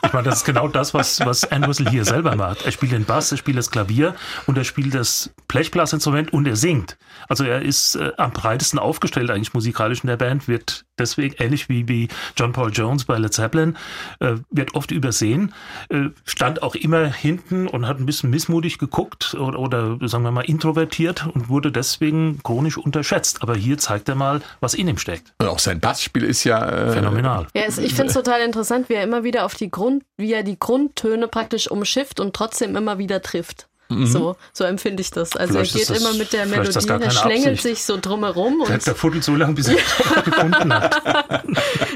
Ich 0.05 0.15
meine, 0.15 0.25
das 0.25 0.39
ist 0.39 0.45
genau 0.45 0.69
das, 0.69 0.95
was, 0.95 1.21
was 1.21 1.43
Entwistle 1.45 1.91
hier 1.91 2.05
selber 2.05 2.35
macht. 2.35 2.65
Er 2.65 2.73
spielt 2.73 2.93
den 2.93 3.05
Bass, 3.05 3.31
er 3.31 3.37
spielt 3.37 3.59
das 3.59 3.71
Klavier 3.71 4.15
und 4.47 4.57
er 4.57 4.65
spielt 4.65 4.95
das 4.95 5.35
Blechblasinstrument 5.49 6.33
und 6.33 6.49
er 6.49 6.57
singt. 6.57 6.97
Also 7.29 7.45
er 7.45 7.61
ist 7.61 7.97
äh, 7.97 8.13
am 8.17 8.33
breitesten 8.33 8.79
aufgestellt 8.79 9.31
eigentlich 9.31 9.53
musikalisch 9.53 10.01
in 10.01 10.07
der 10.07 10.17
Band, 10.17 10.49
wird 10.49 10.87
deswegen 10.99 11.35
ähnlich 11.39 11.69
wie, 11.69 11.89
wie 11.89 12.09
John 12.37 12.53
Paul 12.53 12.71
Jones 12.73 13.05
bei 13.05 13.19
Led 13.19 13.33
Zeppelin, 13.33 13.77
äh, 14.21 14.35
wird 14.51 14.75
oft 14.75 14.91
übersehen, 14.91 15.55
äh, 15.89 16.09
stand 16.25 16.63
auch 16.63 16.75
immer 16.75 17.07
hinten 17.07 17.67
und 17.67 17.87
hat 17.87 17.99
ein 17.99 18.07
bisschen 18.07 18.31
missmutig 18.31 18.79
geguckt 18.79 19.35
oder, 19.35 19.59
oder 19.59 19.99
sagen 20.09 20.25
wir 20.25 20.31
mal 20.31 20.43
introvertiert 20.43 21.27
und 21.27 21.49
wurde 21.49 21.73
deswegen 21.73 22.41
chronisch 22.43 22.79
unterschätzt. 22.79 23.43
Aber 23.43 23.55
hier 23.55 23.79
zeigt 23.79 24.09
er 24.09 24.15
mal, 24.15 24.41
was 24.61 24.75
in 24.75 24.89
ihm 24.89 24.99
steckt. 24.99 25.33
Und 25.39 25.49
auch 25.49 25.59
sein 25.59 25.81
Bassspiel 25.81 26.25
ist 26.25 26.45
ja 26.45 26.69
äh, 26.69 26.93
phänomenal. 26.93 27.47
Ja, 27.55 27.63
es, 27.67 27.79
ich 27.79 27.95
finde 27.95 28.09
es 28.09 28.15
total 28.15 28.41
interessant, 28.41 28.89
wie 28.89 28.95
er 28.95 29.03
immer 29.03 29.25
wieder 29.25 29.45
auf 29.45 29.55
die 29.55 29.71
Grund, 29.71 30.05
wie 30.17 30.33
er 30.33 30.43
die 30.43 30.59
Grundtöne 30.59 31.29
praktisch 31.29 31.71
umschifft 31.71 32.21
und 32.21 32.35
trotzdem 32.35 32.77
immer 32.77 32.99
wieder 32.99 33.23
trifft. 33.23 33.69
Mhm. 33.91 34.07
So, 34.07 34.37
so 34.53 34.65
empfinde 34.65 35.01
ich 35.01 35.11
das. 35.11 35.35
Also 35.35 35.55
vielleicht 35.55 35.75
er 35.75 35.79
geht 35.79 35.91
das, 35.91 36.01
immer 36.01 36.13
mit 36.15 36.33
der 36.33 36.47
Melodie, 36.47 36.89
er 36.89 37.11
schlängelt 37.11 37.59
Absicht. 37.59 37.63
sich 37.63 37.85
so 37.85 37.99
drumherum. 37.99 38.61
Und 38.61 38.87
der 38.87 38.95
fuddelt 38.95 39.25
so 39.25 39.35
lange, 39.35 39.55
bis 39.55 39.69
er 39.69 39.77
es 39.77 40.25
gefunden 40.25 40.73
hat. 40.73 41.03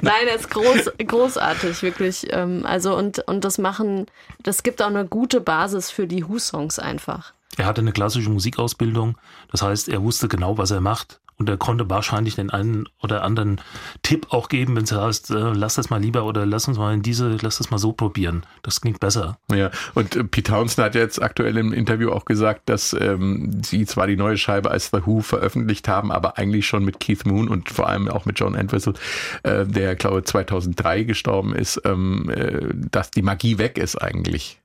Nein, 0.02 0.26
er 0.28 0.36
ist 0.36 0.50
groß, 0.50 0.92
großartig, 1.06 1.82
wirklich. 1.82 2.26
Ähm, 2.30 2.64
also 2.64 2.96
und, 2.96 3.18
und 3.20 3.44
das 3.44 3.58
machen, 3.58 4.06
das 4.42 4.62
gibt 4.62 4.80
auch 4.80 4.86
eine 4.86 5.04
gute 5.04 5.40
Basis 5.40 5.90
für 5.90 6.06
die 6.06 6.26
Who-Songs 6.26 6.78
einfach. 6.78 7.34
Er 7.58 7.66
hatte 7.66 7.82
eine 7.82 7.92
klassische 7.92 8.30
Musikausbildung, 8.30 9.18
das 9.50 9.60
heißt, 9.60 9.90
er 9.90 10.02
wusste 10.02 10.28
genau, 10.28 10.56
was 10.56 10.70
er 10.70 10.80
macht 10.80 11.20
Und 11.42 11.48
er 11.48 11.56
konnte 11.56 11.90
wahrscheinlich 11.90 12.36
den 12.36 12.50
einen 12.50 12.88
oder 13.02 13.24
anderen 13.24 13.60
Tipp 14.04 14.28
auch 14.30 14.48
geben, 14.48 14.76
wenn 14.76 14.84
es 14.84 14.92
heißt, 14.92 15.32
äh, 15.32 15.50
lass 15.52 15.74
das 15.74 15.90
mal 15.90 16.00
lieber 16.00 16.24
oder 16.24 16.46
lass 16.46 16.68
uns 16.68 16.78
mal 16.78 16.94
in 16.94 17.02
diese, 17.02 17.36
lass 17.42 17.58
das 17.58 17.72
mal 17.72 17.78
so 17.78 17.90
probieren. 17.90 18.46
Das 18.62 18.80
klingt 18.80 19.00
besser. 19.00 19.38
Ja, 19.52 19.72
und 19.94 20.14
äh, 20.14 20.22
Pete 20.22 20.52
Townsend 20.52 20.84
hat 20.84 20.94
jetzt 20.94 21.20
aktuell 21.20 21.56
im 21.56 21.72
Interview 21.72 22.12
auch 22.12 22.26
gesagt, 22.26 22.68
dass 22.68 22.92
ähm, 22.92 23.60
sie 23.64 23.86
zwar 23.86 24.06
die 24.06 24.14
neue 24.14 24.36
Scheibe 24.36 24.70
als 24.70 24.90
The 24.92 25.04
Who 25.04 25.20
veröffentlicht 25.20 25.88
haben, 25.88 26.12
aber 26.12 26.38
eigentlich 26.38 26.68
schon 26.68 26.84
mit 26.84 27.00
Keith 27.00 27.26
Moon 27.26 27.48
und 27.48 27.70
vor 27.70 27.88
allem 27.88 28.06
auch 28.06 28.24
mit 28.24 28.38
John 28.38 28.54
Entwistle, 28.54 28.94
äh, 29.42 29.66
der 29.66 29.96
glaube 29.96 30.22
2003 30.22 31.02
gestorben 31.02 31.56
ist, 31.56 31.80
ähm, 31.84 32.30
äh, 32.30 32.68
dass 32.72 33.10
die 33.10 33.22
Magie 33.22 33.58
weg 33.58 33.78
ist 33.78 33.96
eigentlich. 34.00 34.61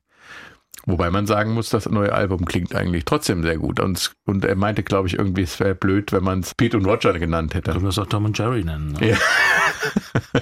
Wobei 0.90 1.10
man 1.10 1.26
sagen 1.26 1.52
muss, 1.52 1.68
das 1.68 1.86
neue 1.86 2.14
Album 2.14 2.46
klingt 2.46 2.74
eigentlich 2.74 3.04
trotzdem 3.04 3.42
sehr 3.42 3.58
gut. 3.58 3.78
Und, 3.78 4.12
und 4.24 4.42
er 4.46 4.56
meinte, 4.56 4.82
glaube 4.82 5.06
ich, 5.06 5.18
irgendwie, 5.18 5.42
es 5.42 5.60
wäre 5.60 5.74
blöd, 5.74 6.12
wenn 6.12 6.24
man 6.24 6.40
es 6.40 6.54
Pete 6.54 6.78
und 6.78 6.86
Roger 6.86 7.12
genannt 7.18 7.54
hätte. 7.54 7.72
Können 7.72 7.84
wir 7.84 7.90
es 7.90 7.98
auch 7.98 8.06
Tom 8.06 8.24
und 8.24 8.38
Jerry 8.38 8.64
nennen. 8.64 8.92
Ne? 8.92 9.10
Ja. 9.10 9.16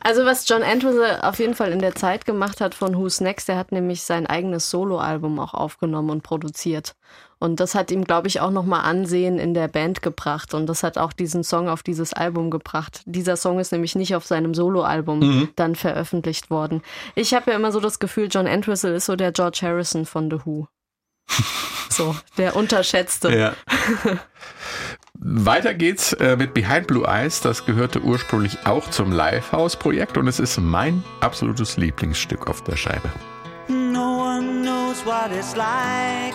also 0.00 0.24
was 0.24 0.48
John 0.48 0.62
Entwistle 0.62 1.22
auf 1.22 1.38
jeden 1.38 1.54
Fall 1.54 1.70
in 1.70 1.78
der 1.78 1.94
Zeit 1.94 2.24
gemacht 2.24 2.60
hat 2.60 2.74
von 2.74 2.96
Who's 2.96 3.20
Next, 3.20 3.48
er 3.48 3.56
hat 3.56 3.70
nämlich 3.70 4.02
sein 4.02 4.26
eigenes 4.26 4.68
Soloalbum 4.68 5.38
auch 5.38 5.54
aufgenommen 5.54 6.10
und 6.10 6.24
produziert. 6.24 6.96
Und 7.44 7.60
das 7.60 7.74
hat 7.74 7.90
ihm, 7.90 8.04
glaube 8.04 8.26
ich, 8.26 8.40
auch 8.40 8.50
nochmal 8.50 8.86
Ansehen 8.86 9.38
in 9.38 9.52
der 9.52 9.68
Band 9.68 10.00
gebracht. 10.00 10.54
Und 10.54 10.64
das 10.66 10.82
hat 10.82 10.96
auch 10.96 11.12
diesen 11.12 11.44
Song 11.44 11.68
auf 11.68 11.82
dieses 11.82 12.14
Album 12.14 12.50
gebracht. 12.50 13.02
Dieser 13.04 13.36
Song 13.36 13.58
ist 13.58 13.70
nämlich 13.70 13.94
nicht 13.94 14.16
auf 14.16 14.24
seinem 14.24 14.54
Soloalbum 14.54 15.18
mhm. 15.18 15.48
dann 15.54 15.74
veröffentlicht 15.74 16.48
worden. 16.48 16.80
Ich 17.14 17.34
habe 17.34 17.50
ja 17.50 17.58
immer 17.58 17.70
so 17.70 17.80
das 17.80 17.98
Gefühl, 17.98 18.28
John 18.30 18.46
Entwistle 18.46 18.94
ist 18.94 19.04
so 19.04 19.14
der 19.14 19.30
George 19.30 19.58
Harrison 19.60 20.06
von 20.06 20.30
The 20.30 20.38
Who. 20.46 20.68
so, 21.90 22.16
der 22.38 22.56
Unterschätzte. 22.56 23.36
Ja. 23.36 23.52
Weiter 25.12 25.74
geht's 25.74 26.14
äh, 26.14 26.38
mit 26.38 26.54
Behind 26.54 26.86
Blue 26.86 27.06
Eyes. 27.06 27.42
Das 27.42 27.66
gehörte 27.66 28.00
ursprünglich 28.00 28.56
auch 28.64 28.88
zum 28.88 29.12
Livehouse-Projekt 29.12 30.16
und 30.16 30.28
es 30.28 30.40
ist 30.40 30.58
mein 30.58 31.04
absolutes 31.20 31.76
Lieblingsstück 31.76 32.46
auf 32.46 32.64
der 32.64 32.76
Scheibe. 32.76 33.10
No 33.68 34.22
one 34.22 34.62
knows 34.62 35.04
what 35.04 35.30
it's 35.30 35.54
like. 35.54 36.34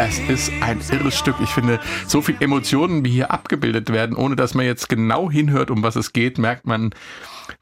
Es 0.00 0.20
ist 0.28 0.52
ein 0.60 0.80
irres 0.92 1.18
Stück. 1.18 1.34
Ich 1.42 1.50
finde, 1.50 1.80
so 2.06 2.22
viel 2.22 2.36
Emotionen, 2.38 3.04
wie 3.04 3.10
hier 3.10 3.32
abgebildet 3.32 3.90
werden, 3.90 4.14
ohne 4.14 4.36
dass 4.36 4.54
man 4.54 4.64
jetzt 4.64 4.88
genau 4.88 5.28
hinhört, 5.28 5.72
um 5.72 5.82
was 5.82 5.96
es 5.96 6.12
geht, 6.12 6.38
merkt 6.38 6.68
man 6.68 6.94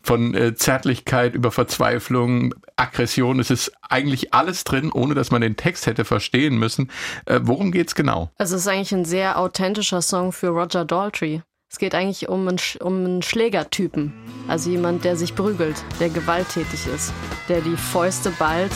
von 0.03 0.35
äh, 0.35 0.55
Zärtlichkeit 0.55 1.35
über 1.35 1.51
Verzweiflung, 1.51 2.55
Aggression. 2.77 3.41
Es 3.41 3.51
ist 3.51 3.73
eigentlich 3.89 4.35
alles 4.35 4.65
drin, 4.65 4.93
ohne 4.93 5.15
dass 5.15 5.31
man 5.31 5.41
den 5.41 5.57
Text 5.57 5.87
hätte 5.87 6.05
verstehen 6.05 6.59
müssen. 6.59 6.91
Äh, 7.25 7.41
worum 7.43 7.73
geht's 7.73 7.95
genau? 7.95 8.31
Also 8.37 8.57
es 8.57 8.63
ist 8.63 8.69
eigentlich 8.69 8.93
ein 8.93 9.07
sehr 9.07 9.39
authentischer 9.39 10.03
Song 10.03 10.31
für 10.31 10.49
Roger 10.49 10.85
Daltrey. 10.85 11.41
Es 11.71 11.79
geht 11.79 11.95
eigentlich 11.95 12.29
um 12.29 12.47
einen, 12.47 12.61
um 12.81 13.05
einen 13.05 13.23
Schlägertypen. 13.23 14.13
Also 14.47 14.69
jemand, 14.69 15.05
der 15.05 15.17
sich 15.17 15.35
prügelt, 15.35 15.83
der 16.01 16.11
gewalttätig 16.11 16.87
ist, 16.95 17.15
der 17.49 17.63
die 17.63 17.77
Fäuste 17.77 18.31
ballt 18.39 18.73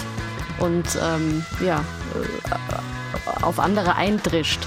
und 0.61 0.87
ähm, 1.03 1.45
ja, 1.65 1.85
äh, 2.15 3.00
auf 3.43 3.59
andere 3.59 3.95
eindrischt. 3.97 4.67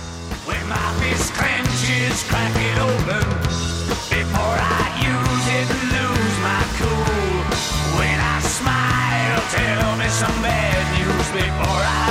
Tell 9.53 9.97
me 9.97 10.09
some 10.09 10.41
bad 10.41 10.97
news 10.97 11.29
before 11.31 11.83
I 11.83 12.02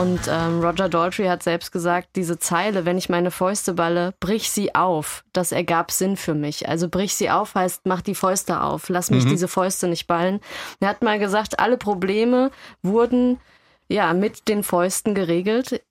Und 0.00 0.20
ähm, 0.30 0.64
Roger 0.64 0.88
Daltrey 0.88 1.26
hat 1.26 1.42
selbst 1.42 1.72
gesagt, 1.72 2.16
diese 2.16 2.38
Zeile, 2.38 2.86
wenn 2.86 2.96
ich 2.96 3.10
meine 3.10 3.30
Fäuste 3.30 3.74
balle, 3.74 4.14
brich 4.18 4.50
sie 4.50 4.74
auf. 4.74 5.24
Das 5.34 5.52
ergab 5.52 5.90
Sinn 5.90 6.16
für 6.16 6.32
mich. 6.32 6.66
Also 6.66 6.88
brich 6.88 7.14
sie 7.14 7.28
auf 7.28 7.54
heißt, 7.54 7.84
mach 7.84 8.00
die 8.00 8.14
Fäuste 8.14 8.62
auf. 8.62 8.88
Lass 8.88 9.10
mich 9.10 9.26
mhm. 9.26 9.28
diese 9.28 9.46
Fäuste 9.46 9.88
nicht 9.88 10.06
ballen. 10.06 10.40
Er 10.80 10.88
hat 10.88 11.02
mal 11.02 11.18
gesagt, 11.18 11.60
alle 11.60 11.76
Probleme 11.76 12.50
wurden 12.82 13.38
ja, 13.90 14.14
mit 14.14 14.46
den 14.46 14.62
Fäusten 14.62 15.16
geregelt, 15.16 15.82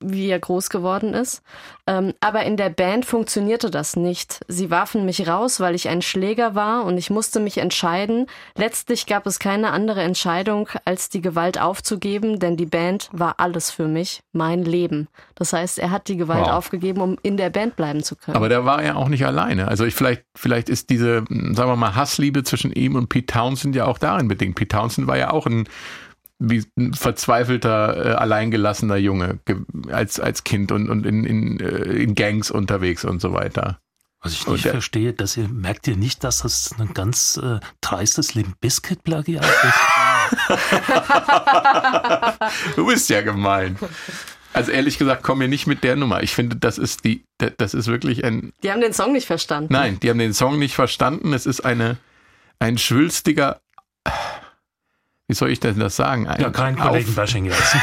wie 0.00 0.28
er 0.28 0.38
groß 0.38 0.70
geworden 0.70 1.12
ist. 1.12 1.42
Ähm, 1.88 2.14
aber 2.20 2.44
in 2.44 2.56
der 2.56 2.70
Band 2.70 3.04
funktionierte 3.04 3.68
das 3.68 3.96
nicht. 3.96 4.40
Sie 4.46 4.70
warfen 4.70 5.04
mich 5.04 5.26
raus, 5.26 5.58
weil 5.58 5.74
ich 5.74 5.88
ein 5.88 6.00
Schläger 6.00 6.54
war 6.54 6.84
und 6.84 6.96
ich 6.98 7.10
musste 7.10 7.40
mich 7.40 7.58
entscheiden. 7.58 8.26
Letztlich 8.56 9.06
gab 9.06 9.26
es 9.26 9.40
keine 9.40 9.70
andere 9.70 10.02
Entscheidung, 10.02 10.68
als 10.84 11.08
die 11.08 11.20
Gewalt 11.20 11.60
aufzugeben, 11.60 12.38
denn 12.38 12.56
die 12.56 12.66
Band 12.66 13.10
war 13.12 13.40
alles 13.40 13.72
für 13.72 13.88
mich, 13.88 14.22
mein 14.32 14.64
Leben. 14.64 15.08
Das 15.34 15.52
heißt, 15.52 15.80
er 15.80 15.90
hat 15.90 16.06
die 16.06 16.16
Gewalt 16.16 16.46
wow. 16.46 16.52
aufgegeben, 16.52 17.00
um 17.00 17.18
in 17.22 17.36
der 17.36 17.50
Band 17.50 17.74
bleiben 17.74 18.04
zu 18.04 18.14
können. 18.14 18.36
Aber 18.36 18.48
der 18.48 18.64
war 18.66 18.84
ja 18.84 18.94
auch 18.94 19.08
nicht 19.08 19.26
alleine. 19.26 19.66
Also 19.66 19.84
ich 19.84 19.96
vielleicht, 19.96 20.22
vielleicht 20.36 20.68
ist 20.68 20.90
diese, 20.90 21.24
sagen 21.28 21.56
wir 21.56 21.76
mal, 21.76 21.96
Hassliebe 21.96 22.44
zwischen 22.44 22.70
ihm 22.72 22.94
und 22.94 23.08
Pete 23.08 23.32
Townsend 23.32 23.74
ja 23.74 23.86
auch 23.86 23.98
darin 23.98 24.28
bedingt. 24.28 24.54
Pete 24.54 24.76
Townsend 24.76 25.08
war 25.08 25.18
ja 25.18 25.32
auch 25.32 25.46
ein 25.46 25.68
wie 26.38 26.64
ein 26.78 26.94
verzweifelter, 26.94 27.96
äh, 27.96 28.14
alleingelassener 28.14 28.96
Junge 28.96 29.40
als, 29.90 30.20
als 30.20 30.44
Kind 30.44 30.72
und, 30.72 30.88
und 30.88 31.04
in, 31.04 31.24
in, 31.24 31.60
äh, 31.60 32.02
in 32.02 32.14
Gangs 32.14 32.50
unterwegs 32.50 33.04
und 33.04 33.20
so 33.20 33.32
weiter. 33.32 33.80
Was 34.20 34.32
ich 34.32 34.46
nicht 34.48 34.64
der, 34.64 34.72
verstehe, 34.72 35.12
dass 35.12 35.36
ihr 35.36 35.48
merkt 35.48 35.86
ihr 35.86 35.96
nicht, 35.96 36.24
dass 36.24 36.38
das 36.38 36.74
ein 36.78 36.92
ganz 36.92 37.36
äh, 37.36 37.60
dreistes 37.80 38.34
Limp 38.34 38.60
Biscuit 38.60 39.04
Plagiat 39.04 39.44
ist? 39.44 40.48
du 42.76 42.86
bist 42.86 43.08
ja 43.10 43.22
gemein. 43.22 43.78
Also 44.52 44.72
ehrlich 44.72 44.98
gesagt, 44.98 45.22
komm 45.22 45.38
mir 45.38 45.46
nicht 45.46 45.68
mit 45.68 45.84
der 45.84 45.94
Nummer. 45.94 46.22
Ich 46.22 46.34
finde, 46.34 46.56
das 46.56 46.78
ist 46.78 47.04
die, 47.04 47.24
das 47.58 47.74
ist 47.74 47.86
wirklich 47.86 48.24
ein. 48.24 48.52
Die 48.64 48.72
haben 48.72 48.80
den 48.80 48.92
Song 48.92 49.12
nicht 49.12 49.26
verstanden. 49.26 49.72
Nein, 49.72 50.00
die 50.00 50.10
haben 50.10 50.18
den 50.18 50.34
Song 50.34 50.58
nicht 50.58 50.74
verstanden. 50.74 51.32
Es 51.32 51.46
ist 51.46 51.60
eine, 51.60 51.98
ein 52.58 52.76
schwülstiger 52.76 53.60
wie 55.28 55.34
soll 55.34 55.50
ich 55.50 55.60
denn 55.60 55.78
das 55.78 55.94
sagen? 55.94 56.26
Ein 56.26 56.40
ja, 56.40 56.48
kein 56.48 56.78
Kollegen-Bashing 56.78 57.44
jetzt. 57.44 57.76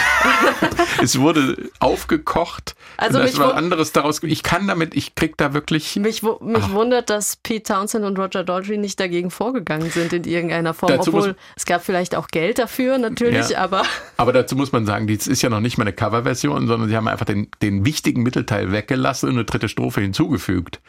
es 1.02 1.20
wurde 1.20 1.56
aufgekocht. 1.80 2.76
Also 2.98 3.20
und 3.20 3.26
das 3.26 3.38
war 3.38 3.54
anderes 3.54 3.92
daraus. 3.92 4.24
Ich 4.24 4.42
kann 4.42 4.68
damit, 4.68 4.96
ich 4.96 5.14
krieg 5.14 5.38
da 5.38 5.54
wirklich. 5.54 5.96
Mich, 5.96 6.24
mich 6.24 6.70
wundert, 6.72 7.12
dass 7.12 7.36
Pete 7.36 7.72
Townsend 7.72 8.04
und 8.04 8.18
Roger 8.18 8.44
Daltrey 8.44 8.78
nicht 8.78 9.00
dagegen 9.00 9.30
vorgegangen 9.30 9.92
sind 9.92 10.12
in 10.12 10.24
irgendeiner 10.24 10.74
Form. 10.74 10.92
Dazu 10.92 11.14
Obwohl 11.14 11.36
es 11.56 11.66
gab 11.66 11.86
vielleicht 11.86 12.16
auch 12.16 12.30
Geld 12.30 12.58
dafür, 12.58 12.98
natürlich, 12.98 13.50
ja. 13.50 13.60
aber. 13.60 13.84
Aber 14.18 14.34
dazu 14.34 14.56
muss 14.56 14.72
man 14.72 14.86
sagen, 14.86 15.08
das 15.08 15.28
ist 15.28 15.42
ja 15.42 15.50
noch 15.50 15.60
nicht 15.60 15.78
mal 15.78 15.84
eine 15.84 15.94
Coverversion, 15.94 16.68
sondern 16.68 16.90
sie 16.90 16.96
haben 16.96 17.08
einfach 17.08 17.26
den, 17.26 17.48
den 17.62 17.86
wichtigen 17.86 18.24
Mittelteil 18.24 18.72
weggelassen 18.72 19.30
und 19.30 19.36
eine 19.36 19.46
dritte 19.46 19.70
Strophe 19.70 20.02
hinzugefügt. 20.02 20.80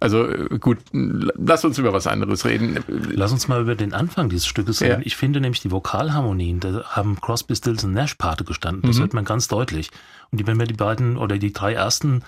Also 0.00 0.26
äh, 0.26 0.58
gut, 0.58 0.78
lass 0.92 1.64
uns 1.64 1.78
über 1.78 1.92
was 1.92 2.06
anderes 2.06 2.44
reden. 2.44 2.78
Lass 2.88 3.32
uns 3.32 3.48
mal 3.48 3.60
über 3.60 3.74
den 3.74 3.92
Anfang 3.92 4.28
dieses 4.28 4.46
Stückes 4.46 4.80
reden. 4.80 5.00
Ja. 5.00 5.06
Ich 5.06 5.16
finde 5.16 5.40
nämlich 5.40 5.60
die 5.60 5.70
Vokal 5.70 6.00
Vokalharmonien, 6.00 6.60
da 6.60 6.84
haben 6.84 7.20
Crosby, 7.20 7.56
Stills 7.56 7.84
und 7.84 7.92
Nash 7.92 8.14
Pate 8.14 8.44
gestanden. 8.44 8.82
Das 8.88 8.96
mhm. 8.96 9.02
hört 9.02 9.14
man 9.14 9.24
ganz 9.24 9.48
deutlich. 9.48 9.90
Und 10.30 10.46
wenn 10.46 10.56
man 10.56 10.66
die 10.66 10.74
beiden 10.74 11.16
oder 11.16 11.38
die 11.38 11.52
drei 11.52 11.74
ersten 11.74 12.22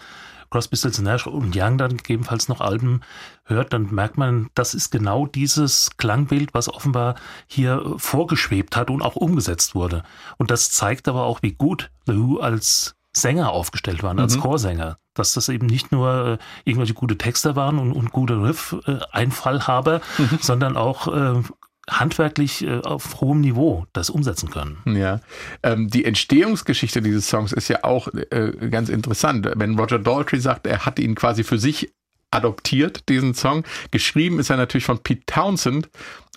Crosby, 0.52 0.76
Stills 0.76 1.00
Nash 1.00 1.26
und 1.26 1.56
Young 1.56 1.78
dann 1.78 1.96
gegebenenfalls 1.96 2.48
noch 2.48 2.60
Alben 2.60 3.00
hört, 3.44 3.72
dann 3.72 3.92
merkt 3.92 4.18
man, 4.18 4.50
das 4.54 4.74
ist 4.74 4.90
genau 4.90 5.26
dieses 5.26 5.90
Klangbild, 5.96 6.52
was 6.52 6.68
offenbar 6.68 7.14
hier 7.46 7.94
vorgeschwebt 7.96 8.76
hat 8.76 8.90
und 8.90 9.02
auch 9.02 9.16
umgesetzt 9.16 9.74
wurde. 9.74 10.02
Und 10.36 10.50
das 10.50 10.70
zeigt 10.70 11.08
aber 11.08 11.24
auch, 11.24 11.42
wie 11.42 11.52
gut 11.52 11.90
The 12.06 12.16
Who 12.16 12.38
als 12.38 12.94
Sänger 13.14 13.50
aufgestellt 13.50 14.02
waren, 14.02 14.18
als 14.18 14.36
mhm. 14.36 14.40
Chorsänger. 14.40 14.98
Dass 15.14 15.34
das 15.34 15.48
eben 15.48 15.66
nicht 15.66 15.92
nur 15.92 16.38
äh, 16.38 16.38
irgendwelche 16.64 16.94
gute 16.94 17.18
Texte 17.18 17.56
waren 17.56 17.78
und, 17.78 17.92
und 17.92 18.12
gute 18.12 18.42
Riff-Einfallhaber, 18.42 19.96
äh, 19.96 20.22
mhm. 20.22 20.38
sondern 20.40 20.76
auch 20.76 21.08
äh, 21.08 21.42
handwerklich 21.90 22.64
äh, 22.64 22.80
auf 22.80 23.20
hohem 23.20 23.40
Niveau 23.40 23.86
das 23.92 24.10
umsetzen 24.10 24.50
können. 24.50 24.78
Ja, 24.86 25.20
ähm, 25.62 25.88
die 25.88 26.04
Entstehungsgeschichte 26.04 27.02
dieses 27.02 27.28
Songs 27.28 27.52
ist 27.52 27.68
ja 27.68 27.82
auch 27.82 28.08
äh, 28.08 28.52
ganz 28.70 28.88
interessant. 28.88 29.50
Wenn 29.56 29.78
Roger 29.78 29.98
Daltrey 29.98 30.40
sagt, 30.40 30.66
er 30.66 30.86
hat 30.86 30.98
ihn 30.98 31.14
quasi 31.14 31.44
für 31.44 31.58
sich 31.58 31.92
adoptiert, 32.32 33.08
diesen 33.08 33.34
Song. 33.34 33.64
Geschrieben 33.90 34.38
ist 34.38 34.50
er 34.50 34.56
natürlich 34.56 34.86
von 34.86 34.98
Pete 34.98 35.26
Townsend 35.26 35.88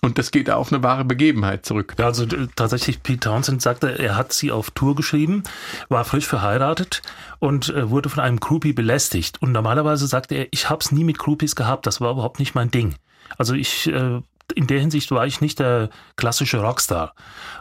und 0.02 0.18
das 0.18 0.30
geht 0.30 0.50
auf 0.50 0.72
eine 0.72 0.82
wahre 0.82 1.04
Begebenheit 1.04 1.64
zurück. 1.64 1.94
Ja, 1.98 2.06
also 2.06 2.26
tatsächlich, 2.54 3.02
Pete 3.02 3.20
Townsend 3.20 3.62
sagte, 3.62 3.98
er 3.98 4.16
hat 4.16 4.32
sie 4.32 4.52
auf 4.52 4.70
Tour 4.70 4.94
geschrieben, 4.94 5.42
war 5.88 6.04
frisch 6.04 6.26
verheiratet 6.26 7.02
und 7.38 7.70
äh, 7.70 7.88
wurde 7.90 8.08
von 8.08 8.22
einem 8.22 8.38
Groupie 8.38 8.72
belästigt. 8.72 9.40
Und 9.40 9.52
normalerweise 9.52 10.06
sagte 10.06 10.34
er, 10.34 10.48
ich 10.50 10.68
hab's 10.68 10.92
nie 10.92 11.04
mit 11.04 11.18
Groupies 11.18 11.56
gehabt, 11.56 11.86
das 11.86 12.00
war 12.00 12.12
überhaupt 12.12 12.38
nicht 12.38 12.54
mein 12.54 12.70
Ding. 12.70 12.94
Also 13.38 13.54
ich, 13.54 13.88
äh, 13.88 14.20
in 14.54 14.66
der 14.66 14.80
Hinsicht 14.80 15.10
war 15.10 15.26
ich 15.26 15.40
nicht 15.40 15.58
der 15.58 15.90
klassische 16.16 16.60
Rockstar. 16.60 17.14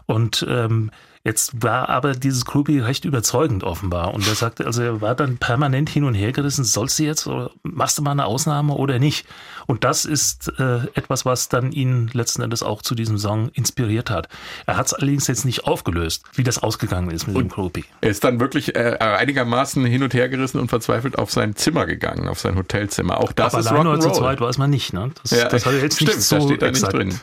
Und 0.05 0.45
ähm, 0.47 0.91
Jetzt 1.25 1.63
war 1.63 1.89
aber 1.89 2.13
dieses 2.13 2.45
Groupie 2.45 2.79
recht 2.79 3.03
überzeugend 3.03 3.63
offenbar. 3.63 4.13
Und 4.13 4.27
er 4.27 4.35
sagte, 4.35 4.67
also 4.67 4.83
er 4.83 5.01
war 5.01 5.15
dann 5.15 5.37
permanent 5.37 5.89
hin 5.89 6.03
und 6.03 6.13
her 6.13 6.31
gerissen, 6.31 6.63
sollst 6.63 6.99
du 6.99 7.03
jetzt, 7.03 7.25
oder 7.25 7.49
machst 7.63 7.97
du 7.97 8.03
mal 8.03 8.11
eine 8.11 8.25
Ausnahme 8.25 8.75
oder 8.75 8.99
nicht? 8.99 9.25
Und 9.65 9.83
das 9.83 10.05
ist 10.05 10.53
äh, 10.59 10.85
etwas, 10.93 11.25
was 11.25 11.49
dann 11.49 11.71
ihn 11.71 12.11
letzten 12.13 12.43
Endes 12.43 12.61
auch 12.61 12.83
zu 12.83 12.93
diesem 12.93 13.17
Song 13.17 13.49
inspiriert 13.49 14.11
hat. 14.11 14.29
Er 14.67 14.77
hat 14.77 14.85
es 14.85 14.93
allerdings 14.93 15.25
jetzt 15.25 15.45
nicht 15.45 15.65
aufgelöst, 15.65 16.23
wie 16.35 16.43
das 16.43 16.61
ausgegangen 16.61 17.09
ist 17.09 17.25
mit 17.25 17.35
und 17.35 17.45
dem 17.45 17.49
Groupie. 17.49 17.85
Er 18.01 18.11
ist 18.11 18.23
dann 18.23 18.39
wirklich 18.39 18.75
äh, 18.75 18.97
einigermaßen 18.99 19.83
hin 19.83 20.03
und 20.03 20.13
her 20.13 20.29
gerissen 20.29 20.59
und 20.59 20.67
verzweifelt 20.67 21.17
auf 21.17 21.31
sein 21.31 21.55
Zimmer 21.55 21.87
gegangen, 21.87 22.27
auf 22.27 22.39
sein 22.39 22.55
Hotelzimmer. 22.55 23.19
Auch 23.19 23.31
das 23.31 23.53
aber 23.53 23.61
ist 23.61 23.67
allein 23.67 23.87
oder 23.87 23.99
zu 23.99 24.11
zweit 24.11 24.39
weiß 24.39 24.59
man 24.59 24.69
nicht. 24.69 24.93
Ne? 24.93 25.09
Das, 25.23 25.31
ja, 25.31 25.49
das 25.49 25.65
hat 25.65 25.73
er 25.73 25.81
jetzt 25.81 25.95
stimmt, 25.95 26.15
nicht 26.15 26.21
so 26.21 26.37
da 26.37 26.41
steht 26.43 26.61
da 26.61 26.69
nicht 26.69 26.93
drin. 26.93 27.19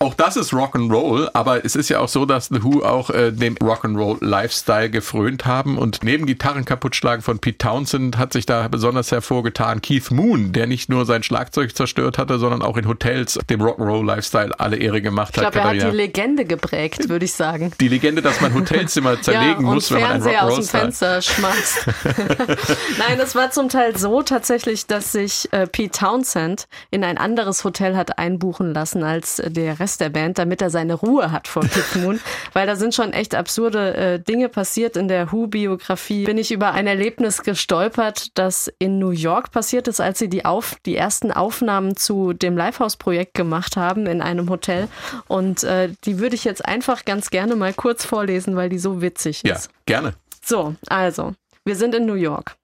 Auch 0.00 0.14
das 0.14 0.36
ist 0.36 0.52
Rock'n'Roll, 0.52 1.30
aber 1.32 1.64
es 1.64 1.76
ist 1.76 1.88
ja 1.88 2.00
auch 2.00 2.08
so, 2.08 2.26
dass 2.26 2.48
The 2.48 2.64
Who 2.64 2.82
auch 2.82 3.10
äh, 3.10 3.30
dem 3.44 3.56
Rock'n'Roll-Lifestyle 3.56 4.90
gefrönt 4.90 5.46
haben. 5.46 5.78
Und 5.78 6.02
neben 6.02 6.26
Gitarren 6.26 6.64
kaputtschlagen 6.64 7.22
von 7.22 7.38
Pete 7.38 7.58
Townsend 7.58 8.18
hat 8.18 8.32
sich 8.32 8.46
da 8.46 8.66
besonders 8.68 9.12
hervorgetan 9.12 9.82
Keith 9.82 10.10
Moon, 10.10 10.52
der 10.52 10.66
nicht 10.66 10.88
nur 10.88 11.06
sein 11.06 11.22
Schlagzeug 11.22 11.76
zerstört 11.76 12.18
hatte, 12.18 12.38
sondern 12.38 12.62
auch 12.62 12.76
in 12.76 12.88
Hotels 12.88 13.38
dem 13.48 13.60
Rock'n'Roll-Lifestyle 13.60 14.58
alle 14.58 14.76
Ehre 14.76 15.02
gemacht 15.02 15.34
ich 15.36 15.42
hat. 15.42 15.54
Ich 15.54 15.60
glaube, 15.60 15.76
er 15.76 15.84
hat 15.84 15.92
die 15.92 15.96
Legende 15.96 16.44
geprägt, 16.44 17.08
würde 17.08 17.24
ich 17.24 17.32
sagen. 17.32 17.72
Die 17.80 17.88
Legende, 17.88 18.22
dass 18.22 18.40
man 18.40 18.54
Hotelzimmer 18.54 19.20
zerlegen 19.22 19.64
ja, 19.64 19.74
muss, 19.74 19.90
wenn 19.90 20.00
man 20.00 20.12
ein 20.12 20.22
Rock'n'Roll 20.22 20.40
aus 20.40 20.56
dem 20.56 20.64
Fenster 20.64 21.22
schmeißt. 21.22 21.86
Nein, 22.98 23.20
es 23.20 23.34
war 23.34 23.50
zum 23.50 23.68
Teil 23.68 23.96
so 23.96 24.22
tatsächlich, 24.22 24.86
dass 24.86 25.12
sich 25.12 25.52
äh, 25.52 25.66
Pete 25.66 25.98
Townsend 25.98 26.66
in 26.90 27.04
ein 27.04 27.18
anderes 27.18 27.64
Hotel 27.64 27.96
hat 27.96 28.18
einbuchen 28.18 28.72
lassen 28.72 29.02
als 29.02 29.42
der 29.44 29.80
Rest 29.80 30.00
der 30.00 30.10
Band, 30.10 30.38
damit 30.38 30.62
er 30.62 30.70
seine 30.70 30.94
Ruhe 30.94 31.32
hat 31.32 31.48
vor 31.48 31.62
Keith 31.62 31.96
Moon, 31.96 32.20
weil 32.52 32.66
da 32.66 32.76
sind 32.76 32.94
schon 32.94 33.12
echt 33.12 33.33
absurde 33.34 33.64
absurde 33.64 33.94
äh, 33.94 34.20
Dinge 34.20 34.48
passiert 34.48 34.96
in 34.96 35.08
der 35.08 35.32
Who-Biografie, 35.32 36.24
bin 36.24 36.38
ich 36.38 36.50
über 36.50 36.72
ein 36.72 36.86
Erlebnis 36.86 37.42
gestolpert, 37.42 38.36
das 38.36 38.72
in 38.78 38.98
New 38.98 39.10
York 39.10 39.52
passiert 39.52 39.88
ist, 39.88 40.00
als 40.00 40.18
sie 40.18 40.28
die, 40.28 40.44
auf, 40.44 40.76
die 40.84 40.96
ersten 40.96 41.30
Aufnahmen 41.30 41.96
zu 41.96 42.32
dem 42.32 42.56
Lifehouse-Projekt 42.56 43.34
gemacht 43.34 43.76
haben 43.76 44.06
in 44.06 44.20
einem 44.20 44.50
Hotel. 44.50 44.88
Und 45.28 45.62
äh, 45.64 45.90
die 46.04 46.18
würde 46.18 46.34
ich 46.34 46.44
jetzt 46.44 46.64
einfach 46.64 47.04
ganz 47.04 47.30
gerne 47.30 47.56
mal 47.56 47.72
kurz 47.72 48.04
vorlesen, 48.04 48.56
weil 48.56 48.68
die 48.68 48.78
so 48.78 49.00
witzig 49.00 49.44
ist. 49.44 49.66
Ja, 49.66 49.72
gerne. 49.86 50.14
So, 50.44 50.74
also, 50.88 51.34
wir 51.64 51.76
sind 51.76 51.94
in 51.94 52.06
New 52.06 52.14
York 52.14 52.56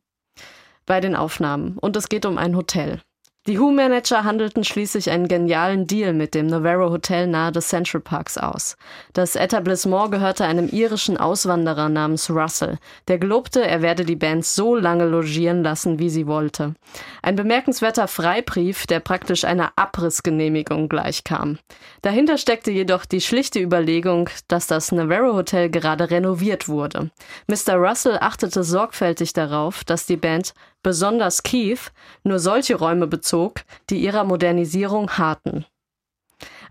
bei 0.87 1.00
den 1.00 1.14
Aufnahmen 1.14 1.78
und 1.78 1.96
es 1.96 2.09
geht 2.09 2.26
um 2.26 2.37
ein 2.37 2.56
Hotel. 2.56 3.00
Die 3.46 3.59
Who-Manager 3.59 4.24
handelten 4.24 4.64
schließlich 4.64 5.11
einen 5.11 5.26
genialen 5.26 5.87
Deal 5.87 6.12
mit 6.12 6.35
dem 6.35 6.46
Navarro 6.46 6.90
Hotel 6.90 7.26
nahe 7.26 7.50
des 7.50 7.68
Central 7.68 8.03
Parks 8.03 8.37
aus. 8.37 8.76
Das 9.14 9.35
Etablissement 9.35 10.12
gehörte 10.12 10.44
einem 10.44 10.68
irischen 10.68 11.16
Auswanderer 11.16 11.88
namens 11.88 12.29
Russell, 12.29 12.76
der 13.09 13.16
gelobte, 13.16 13.66
er 13.66 13.81
werde 13.81 14.05
die 14.05 14.14
Band 14.14 14.44
so 14.44 14.76
lange 14.76 15.07
logieren 15.07 15.62
lassen, 15.62 15.98
wie 15.98 16.11
sie 16.11 16.26
wollte. 16.26 16.74
Ein 17.22 17.35
bemerkenswerter 17.35 18.09
Freibrief, 18.09 18.87
der 18.87 19.00
praktisch 19.00 19.46
einer 19.46 19.72
Abrissgenehmigung 19.74 20.90
gleichkam. 20.90 21.59
Dahinter 22.03 22.37
steckte 22.37 22.70
jedoch 22.70 23.07
die 23.07 23.22
schlichte 23.22 23.59
Überlegung, 23.59 24.29
dass 24.48 24.66
das 24.66 24.92
Navarro 24.92 25.35
Hotel 25.35 25.70
gerade 25.70 26.11
renoviert 26.11 26.68
wurde. 26.68 27.11
Mr. 27.46 27.76
Russell 27.76 28.18
achtete 28.20 28.62
sorgfältig 28.64 29.33
darauf, 29.33 29.83
dass 29.83 30.05
die 30.05 30.18
Band 30.18 30.53
besonders 30.83 31.43
Keith, 31.43 31.93
nur 32.25 32.38
solche 32.38 32.77
Räume 32.77 33.07
bezog, 33.07 33.62
die 33.88 33.99
ihrer 33.99 34.25
Modernisierung 34.25 35.11
harten. 35.12 35.64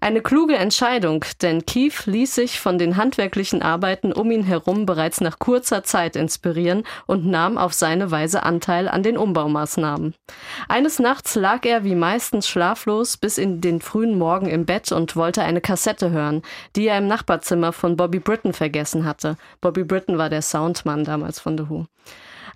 Eine 0.01 0.21
kluge 0.21 0.55
Entscheidung, 0.55 1.25
denn 1.41 1.65
Keith 1.65 2.05
ließ 2.05 2.33
sich 2.33 2.59
von 2.61 2.77
den 2.77 2.95
handwerklichen 2.95 3.61
Arbeiten 3.61 4.13
um 4.13 4.31
ihn 4.31 4.43
herum 4.43 4.85
bereits 4.85 5.19
nach 5.19 5.39
kurzer 5.39 5.83
Zeit 5.83 6.15
inspirieren 6.15 6.83
und 7.05 7.25
nahm 7.25 7.57
auf 7.57 7.73
seine 7.73 8.09
Weise 8.09 8.43
Anteil 8.43 8.87
an 8.87 9.03
den 9.03 9.17
Umbaumaßnahmen. 9.17 10.15
Eines 10.69 10.99
Nachts 10.99 11.35
lag 11.35 11.65
er 11.65 11.83
wie 11.83 11.95
meistens 11.95 12.47
schlaflos 12.47 13.17
bis 13.17 13.37
in 13.37 13.59
den 13.59 13.81
frühen 13.81 14.17
Morgen 14.17 14.47
im 14.47 14.65
Bett 14.65 14.93
und 14.93 15.17
wollte 15.17 15.43
eine 15.43 15.59
Kassette 15.59 16.11
hören, 16.11 16.43
die 16.77 16.87
er 16.87 16.97
im 16.97 17.07
Nachbarzimmer 17.07 17.73
von 17.73 17.97
Bobby 17.97 18.19
Britton 18.19 18.53
vergessen 18.53 19.03
hatte. 19.03 19.35
Bobby 19.59 19.83
Britton 19.83 20.17
war 20.17 20.29
der 20.29 20.41
Soundmann 20.41 21.03
damals 21.03 21.41
von 21.41 21.57
The 21.57 21.69
Who. 21.69 21.87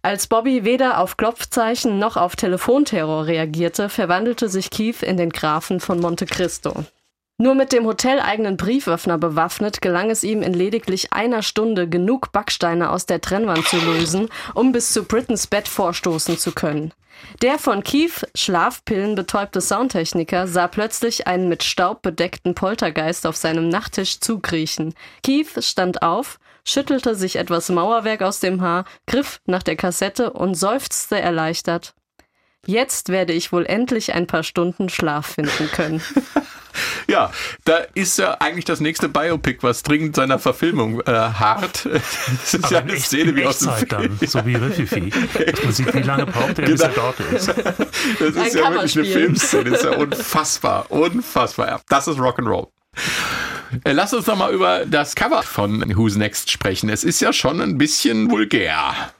Als 0.06 0.28
Bobby 0.28 0.66
weder 0.66 1.00
auf 1.00 1.16
Klopfzeichen 1.16 1.98
noch 1.98 2.18
auf 2.18 2.36
Telefonterror 2.36 3.26
reagierte, 3.26 3.88
verwandelte 3.88 4.50
sich 4.50 4.70
Keith 4.70 5.02
in 5.02 5.16
den 5.16 5.30
Grafen 5.30 5.80
von 5.80 6.02
Monte 6.02 6.26
Cristo. 6.26 6.84
Nur 7.38 7.56
mit 7.56 7.72
dem 7.72 7.86
hoteleigenen 7.86 8.58
Brieföffner 8.58 9.18
bewaffnet 9.18 9.82
gelang 9.82 10.10
es 10.10 10.26
ihm 10.26 10.42
in 10.42 10.54
lediglich 10.54 11.13
einer 11.13 11.42
Stunde 11.42 11.88
genug 11.88 12.34
Backsteine 12.34 12.89
aus 12.89 13.06
der 13.06 13.22
Trennwand 13.22 13.66
zu 13.66 13.78
lösen, 13.78 14.28
um 14.54 14.74
bis 14.74 14.92
zu 14.92 15.06
Brittons 15.06 15.48
Bett 15.48 15.70
vorstoßen 15.70 16.38
zu 16.38 16.52
können. 16.52 16.94
Der 17.42 17.58
von 17.58 17.82
Keith 17.82 18.28
Schlafpillen 18.36 19.16
betäubte 19.16 19.62
Soundtechniker 19.62 20.48
sah 20.48 20.68
plötzlich 20.68 21.28
einen 21.28 21.48
mit 21.48 21.63
Staub 21.63 22.02
bedeckten 22.02 22.56
Poltergeist 22.56 23.26
auf 23.26 23.38
seinem 23.38 23.70
Nachttisch 23.70 24.20
zukriechen. 24.20 24.96
Keith 25.24 25.63
stand 25.63 26.02
auf, 26.02 26.39
schüttelte 26.63 27.15
sich 27.15 27.36
etwas 27.36 27.69
Mauerwerk 27.69 28.21
aus 28.21 28.39
dem 28.39 28.62
Haar, 28.62 28.86
griff 29.08 29.41
nach 29.45 29.63
der 29.63 29.76
Kassette 29.76 30.32
und 30.34 30.56
seufzte 30.56 31.19
erleichtert. 31.19 31.93
Jetzt 32.65 33.10
werde 33.10 33.34
ich 33.34 33.52
wohl 33.52 33.65
endlich 33.65 34.13
ein 34.13 34.28
paar 34.28 34.43
Stunden 34.43 34.89
Schlaf 34.89 35.28
finden 35.36 35.69
können. 35.71 36.02
Ja, 37.08 37.32
da 37.65 37.78
ist 37.93 38.17
ja 38.17 38.38
eigentlich 38.39 38.65
das 38.65 38.80
nächste 38.80 39.10
Biopic, 39.10 39.60
was 39.62 39.84
dringend 39.84 40.15
seiner 40.15 40.39
Verfilmung 40.39 41.02
äh, 41.02 41.12
hart. 41.12 41.86
Das 41.91 42.54
ist 42.54 42.65
Aber 42.65 42.73
ja 42.73 42.80
eine 42.80 42.99
Szene 42.99 43.36
wie 43.36 43.45
aus 43.45 43.60
dem 43.60 43.71
Film. 43.73 43.89
Dann, 43.89 44.17
ja. 44.19 44.28
so 44.28 44.45
wie 44.45 44.56
Rififi. 44.56 45.10
Dass 45.10 45.63
man 45.63 45.73
sieht, 45.73 45.93
wie 45.93 45.99
lange 45.99 46.26
braucht 46.26 46.60
er, 46.60 46.65
bis 46.65 46.82
genau. 46.82 46.93
er 46.93 46.93
dort 46.95 47.19
ist. 47.19 47.47
Das 48.19 48.30
ist 48.30 48.38
ein 48.38 48.58
ja 48.58 48.71
wirklich 48.71 48.97
eine 48.97 49.06
Filmszene. 49.06 49.69
Das 49.69 49.80
ist 49.80 49.86
ja 49.86 49.97
unfassbar. 49.97 50.86
Unfassbar. 50.89 51.67
Ja, 51.67 51.80
das 51.89 52.08
ist 52.08 52.17
Rock'n'Roll. 52.17 52.67
Äh, 53.83 53.91
lass 53.91 54.13
uns 54.13 54.27
noch 54.27 54.38
mal 54.38 54.53
über 54.53 54.86
das 54.86 55.15
Cover 55.15 55.43
von 55.43 55.95
Who's 55.95 56.15
Next 56.15 56.51
sprechen. 56.51 56.89
Es 56.89 57.03
ist 57.03 57.19
ja 57.21 57.33
schon 57.33 57.62
ein 57.62 57.77
bisschen 57.77 58.29
vulgär. 58.29 59.12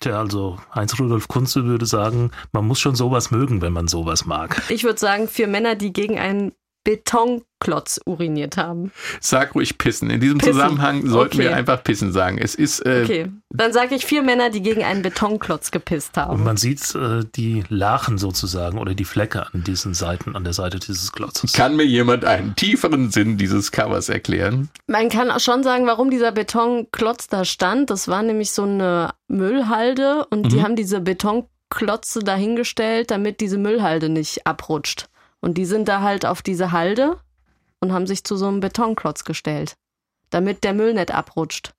Tja, 0.00 0.18
also 0.18 0.58
Heinz-Rudolf 0.74 1.28
Kunze 1.28 1.64
würde 1.64 1.86
sagen, 1.86 2.30
man 2.52 2.66
muss 2.66 2.80
schon 2.80 2.94
sowas 2.94 3.30
mögen, 3.30 3.62
wenn 3.62 3.72
man 3.72 3.88
sowas 3.88 4.26
mag. 4.26 4.62
Ich 4.68 4.84
würde 4.84 4.98
sagen, 4.98 5.28
für 5.28 5.46
Männer, 5.46 5.76
die 5.76 5.92
gegen 5.92 6.18
einen 6.18 6.52
Betonklotz 6.84 7.98
uriniert 8.04 8.58
haben. 8.58 8.92
Sag 9.20 9.54
ruhig 9.54 9.78
pissen. 9.78 10.10
In 10.10 10.20
diesem 10.20 10.38
pissen. 10.38 10.52
Zusammenhang 10.52 11.06
sollten 11.06 11.38
okay. 11.38 11.48
wir 11.48 11.56
einfach 11.56 11.82
pissen 11.82 12.12
sagen. 12.12 12.38
Es 12.38 12.54
ist. 12.54 12.80
Äh, 12.80 13.02
okay, 13.02 13.32
dann 13.50 13.72
sage 13.72 13.94
ich 13.94 14.04
vier 14.04 14.22
Männer, 14.22 14.50
die 14.50 14.62
gegen 14.62 14.84
einen 14.84 15.02
Betonklotz 15.02 15.70
gepisst 15.70 16.16
haben. 16.16 16.34
Und 16.34 16.44
man 16.44 16.58
sieht 16.58 16.94
äh, 16.94 17.24
die 17.34 17.64
Lachen 17.70 18.18
sozusagen 18.18 18.78
oder 18.78 18.94
die 18.94 19.06
Flecke 19.06 19.46
an 19.52 19.64
diesen 19.64 19.94
Seiten, 19.94 20.36
an 20.36 20.44
der 20.44 20.52
Seite 20.52 20.78
dieses 20.78 21.12
Klotzes. 21.12 21.54
Kann 21.54 21.74
mir 21.74 21.86
jemand 21.86 22.24
einen 22.26 22.54
tieferen 22.54 23.10
Sinn 23.10 23.38
dieses 23.38 23.72
Covers 23.72 24.10
erklären? 24.10 24.68
Man 24.86 25.08
kann 25.08 25.30
auch 25.30 25.40
schon 25.40 25.62
sagen, 25.62 25.86
warum 25.86 26.10
dieser 26.10 26.32
Betonklotz 26.32 27.28
da 27.28 27.44
stand. 27.46 27.88
Das 27.88 28.08
war 28.08 28.22
nämlich 28.22 28.50
so 28.50 28.64
eine 28.64 29.10
Müllhalde 29.28 30.26
und 30.26 30.44
mhm. 30.44 30.48
die 30.50 30.62
haben 30.62 30.76
diese 30.76 31.00
Betonklotze 31.00 32.20
dahingestellt, 32.20 33.10
damit 33.10 33.40
diese 33.40 33.56
Müllhalde 33.56 34.10
nicht 34.10 34.46
abrutscht. 34.46 35.08
Und 35.44 35.58
die 35.58 35.66
sind 35.66 35.88
da 35.88 36.00
halt 36.00 36.24
auf 36.24 36.40
diese 36.40 36.72
Halde 36.72 37.18
und 37.78 37.92
haben 37.92 38.06
sich 38.06 38.24
zu 38.24 38.34
so 38.34 38.48
einem 38.48 38.60
Betonklotz 38.60 39.24
gestellt, 39.24 39.74
damit 40.30 40.64
der 40.64 40.72
Müll 40.72 40.94
nicht 40.94 41.12
abrutscht. 41.12 41.74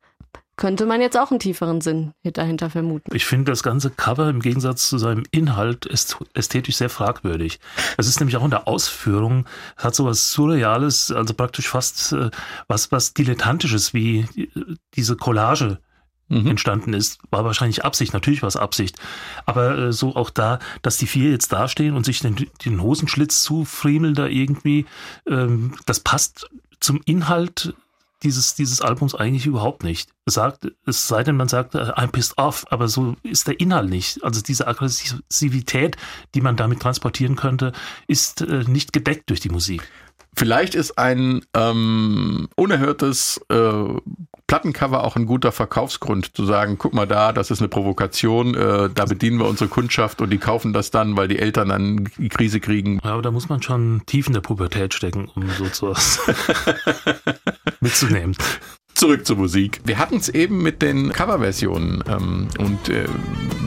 Könnte 0.56 0.86
man 0.86 1.02
jetzt 1.02 1.18
auch 1.18 1.32
einen 1.32 1.40
tieferen 1.40 1.82
Sinn 1.82 2.12
dahinter 2.22 2.70
vermuten. 2.70 3.14
Ich 3.16 3.26
finde 3.26 3.52
das 3.52 3.64
ganze 3.64 3.90
Cover 3.90 4.30
im 4.30 4.40
Gegensatz 4.40 4.88
zu 4.88 5.00
seinem 5.00 5.24
Inhalt 5.32 5.88
ist 5.88 6.16
ästhetisch 6.36 6.76
sehr 6.76 6.92
fragwürdig. 6.92 7.60
Es 7.98 8.08
ist 8.08 8.20
nämlich 8.20 8.38
auch 8.38 8.44
in 8.44 8.52
der 8.52 8.68
Ausführung, 8.68 9.48
hat 9.78 9.96
so 9.96 10.06
was 10.06 10.32
Surreales, 10.32 11.12
also 11.12 11.34
praktisch 11.34 11.68
fast 11.68 12.14
äh, 12.14 12.30
was, 12.68 12.92
was 12.92 13.16
Dilettantisches 13.16 13.96
wie 13.96 14.28
diese 14.94 15.16
Collage 15.16 15.80
mhm. 16.28 16.48
entstanden 16.48 16.94
ist, 16.94 17.20
war 17.32 17.46
wahrscheinlich 17.46 17.86
Absicht, 17.86 18.14
natürlich 18.14 18.42
war 18.42 18.48
es 18.48 18.56
Absicht. 18.56 18.98
Aber 19.46 19.78
äh, 19.78 19.94
so 19.94 20.16
auch 20.16 20.30
da, 20.30 20.60
dass 20.82 20.98
die 20.98 21.08
vier 21.08 21.32
jetzt 21.32 21.52
dastehen 21.52 21.96
und 21.96 22.06
sich 22.06 22.20
den, 22.20 22.48
den 22.66 22.82
Hosenschlitz 22.82 23.44
zufriemeln 23.44 24.16
da 24.16 24.28
irgendwie, 24.28 24.86
ähm, 25.28 25.76
das 25.86 26.00
passt 26.00 26.50
zum 26.80 27.02
Inhalt 27.06 27.74
dieses, 28.24 28.56
dieses 28.56 28.82
Albums 28.82 29.14
eigentlich 29.14 29.46
überhaupt 29.46 29.84
nicht. 29.84 30.10
Es, 30.26 30.34
sagt, 30.36 30.72
es 30.86 31.08
sei 31.08 31.24
denn, 31.24 31.38
man 31.38 31.48
sagt, 31.48 31.76
äh, 31.76 31.92
I'm 31.92 32.08
pissed 32.08 32.38
off, 32.38 32.66
aber 32.70 32.88
so 32.88 33.16
ist 33.24 33.48
der 33.48 33.60
Inhalt 33.60 33.90
nicht. 33.90 34.24
Also 34.24 34.42
diese 34.42 34.68
Aggressivität, 34.68 35.98
die 36.34 36.42
man 36.42 36.56
damit 36.56 36.82
transportieren 36.82 37.36
könnte, 37.36 37.72
ist 38.08 38.42
äh, 38.42 38.64
nicht 38.68 38.94
gedeckt 38.94 39.30
durch 39.30 39.40
die 39.40 39.50
Musik. 39.50 39.88
Vielleicht 40.38 40.76
ist 40.76 40.98
ein 40.98 41.42
ähm, 41.54 42.50
unerhörtes 42.56 43.42
äh, 43.50 44.00
Plattencover 44.48 45.04
auch 45.04 45.16
ein 45.16 45.26
guter 45.26 45.52
Verkaufsgrund, 45.52 46.36
zu 46.36 46.46
sagen, 46.46 46.78
guck 46.78 46.94
mal 46.94 47.08
da, 47.08 47.32
das 47.34 47.52
ist 47.52 47.60
eine 47.60 47.68
Provokation, 47.68 48.54
äh, 48.54 48.90
da 48.94 49.06
bedienen 49.06 49.40
wir 49.40 49.48
unsere 49.48 49.70
Kundschaft 49.70 50.22
und 50.22 50.30
die 50.30 50.38
kaufen 50.38 50.74
das 50.74 50.92
dann, 50.92 51.18
weil 51.18 51.28
die 51.28 51.40
Eltern 51.40 51.70
dann 51.70 52.10
die 52.18 52.30
Krise 52.30 52.60
kriegen. 52.60 53.00
Ja, 53.04 53.14
aber 53.14 53.22
da 53.22 53.32
muss 53.32 53.50
man 53.50 53.62
schon 53.62 54.04
tief 54.06 54.28
in 54.28 54.34
der 54.34 54.42
Pubertät 54.42 54.94
stecken, 54.94 55.30
um 55.36 55.50
so 55.50 55.68
zu 55.70 55.94
mitzunehmen 57.80 58.36
zurück 58.96 59.28
zur 59.28 59.36
Musik. 59.36 59.82
Wir 59.84 60.00
hatten 60.00 60.16
es 60.16 60.30
eben 60.30 60.64
mit 60.64 60.82
den 60.82 61.12
Coverversionen 61.12 62.04
ähm, 62.08 62.48
und 62.58 62.90
äh, 62.90 63.06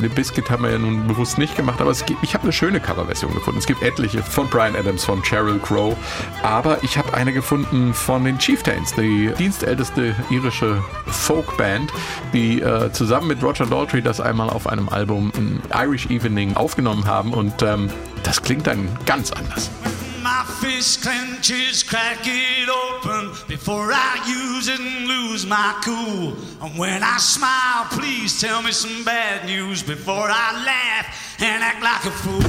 Limp 0.01 0.15
Bizkit 0.15 0.51
haben 0.51 0.65
wir 0.65 0.71
ja 0.71 0.79
nun 0.79 1.07
bewusst 1.07 1.39
nicht 1.39 1.55
gemacht, 1.55 1.81
aber 1.81 1.91
es 1.91 2.05
gibt, 2.07 2.23
ich 2.23 2.35
habe 2.35 2.45
eine 2.45 2.53
schöne 2.53 2.81
Coverversion 2.81 3.33
gefunden. 3.35 3.59
Es 3.59 3.67
gibt 3.67 3.83
etliche 3.83 4.23
von 4.23 4.49
Brian 4.49 4.75
Adams, 4.75 5.05
von 5.05 5.23
Sheryl 5.23 5.59
Crow, 5.59 5.95
aber 6.43 6.83
ich 6.83 6.97
habe 6.97 7.13
eine 7.15 7.33
gefunden 7.33 7.93
von 7.93 8.25
den 8.25 8.39
Chieftains, 8.39 8.95
die 8.95 9.31
dienstälteste 9.39 10.15
irische 10.31 10.83
Folkband, 11.07 11.93
die 12.33 12.63
äh, 12.63 12.91
zusammen 12.93 13.29
mit 13.29 13.43
Roger 13.43 13.67
Daltrey 13.67 14.01
das 14.01 14.21
einmal 14.21 14.49
auf 14.49 14.67
einem 14.67 14.89
Album 14.89 15.31
Irish 15.75 16.07
Evening 16.07 16.57
aufgenommen 16.57 17.07
haben 17.07 17.35
und 17.35 17.63
ähm, 17.63 17.91
das 18.23 18.43
klingt 18.43 18.67
dann 18.67 18.89
ganz 19.05 19.31
anders. 19.31 19.71
my 20.29 20.45
fist 20.61 21.03
clenches, 21.03 21.83
crack 21.83 22.19
it 22.25 22.69
open 22.69 23.33
before 23.47 23.91
I 23.93 24.21
use 24.27 24.69
it 24.69 25.08
lose 25.39 25.47
my 25.47 25.81
cool. 25.85 26.37
And 26.63 26.79
when 26.79 27.03
I 27.03 27.19
smile, 27.19 27.85
please 27.91 28.41
tell 28.41 28.63
me 28.63 28.73
some 28.73 29.05
bad 29.05 29.47
news 29.47 29.83
before 29.83 30.29
I 30.29 30.65
laugh 30.65 31.41
and 31.41 31.63
act 31.63 31.83
like 31.83 32.05
a 32.05 32.11
fool. 32.11 32.43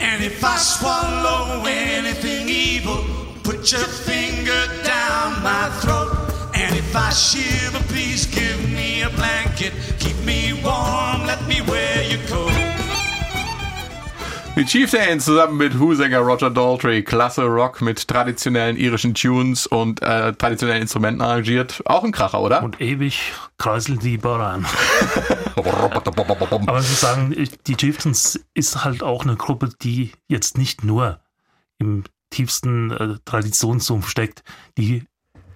And 0.00 0.22
if 0.22 0.44
I 0.44 0.56
swallow 0.56 1.64
anything 1.66 2.48
evil, 2.48 3.04
put 3.42 3.72
your 3.72 3.80
finger 3.80 4.66
down 4.84 5.42
my 5.42 5.68
throat. 5.80 6.12
And 6.54 6.76
if 6.76 6.94
I 6.94 7.10
shiver, 7.10 7.82
please 7.88 8.26
give 8.26 8.70
me 8.70 9.02
a 9.02 9.10
blanket. 9.10 9.72
Keep 9.98 10.18
me 10.24 10.52
warm, 10.62 11.26
let 11.26 11.44
me 11.48 11.60
wear 11.62 12.02
your 12.02 12.20
coat. 12.28 12.81
Die 14.54 14.66
Chieftains 14.66 15.24
zusammen 15.24 15.56
mit 15.56 15.80
Who-Sänger 15.80 16.18
Roger 16.18 16.50
Daltrey. 16.50 17.02
Klasse 17.02 17.44
Rock 17.44 17.80
mit 17.80 18.06
traditionellen 18.06 18.76
irischen 18.76 19.14
Tunes 19.14 19.66
und 19.66 20.02
äh, 20.02 20.34
traditionellen 20.34 20.82
Instrumenten 20.82 21.22
arrangiert. 21.22 21.82
Auch 21.86 22.04
ein 22.04 22.12
Kracher, 22.12 22.38
oder? 22.38 22.62
Und 22.62 22.78
ewig 22.78 23.32
kräuselt 23.56 24.02
die 24.02 24.18
Boran. 24.18 24.66
Aber 25.56 26.82
Sie 26.82 26.94
sagen, 26.94 27.34
die 27.66 27.76
Chieftains 27.76 28.44
ist 28.52 28.84
halt 28.84 29.02
auch 29.02 29.24
eine 29.24 29.36
Gruppe, 29.36 29.70
die 29.80 30.12
jetzt 30.28 30.58
nicht 30.58 30.84
nur 30.84 31.20
im 31.78 32.04
tiefsten 32.28 32.90
äh, 32.90 33.14
Traditionssumpf 33.24 34.06
steckt. 34.06 34.42
Die 34.76 35.04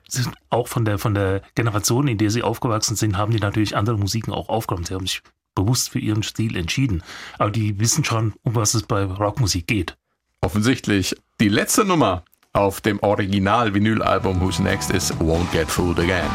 sind 0.09 0.35
auch 0.49 0.69
von 0.69 0.87
der, 0.87 0.99
von 0.99 1.13
der 1.13 1.43
Generation, 1.55 2.09
in 2.09 2.17
der 2.17 2.31
sie 2.31 2.43
aufgewachsen 2.43 2.97
sind, 2.97 3.19
haben 3.19 3.33
die 3.33 3.41
natürlich 3.41 3.77
andere 3.77 3.99
Musiken 3.99 4.33
auch 4.33 4.49
aufgenommen. 4.49 4.87
Sie 4.87 4.95
haben 4.95 5.07
sich 5.07 5.23
bewusst 5.57 5.91
für 5.91 5.99
ihren 5.99 6.23
Stil 6.23 6.57
entschieden. 6.57 7.03
Aber 7.39 7.51
die 7.51 7.81
wissen 7.81 8.05
schon, 8.05 8.35
um 8.45 8.55
was 8.55 8.75
es 8.75 8.85
bei 8.85 9.03
Rockmusik 9.03 9.67
geht. 9.67 9.97
Offensichtlich. 10.41 11.17
Die 11.41 11.49
letzte 11.49 11.85
Nummer 11.85 12.23
auf 12.53 12.81
dem 12.81 13.01
Original-Vinyl-Album 13.01 14.41
Who's 14.41 14.61
Next 14.61 14.93
ist 14.93 15.13
Won't 15.15 15.51
Get 15.53 15.69
Fooled 15.69 15.99
Again. 15.99 16.31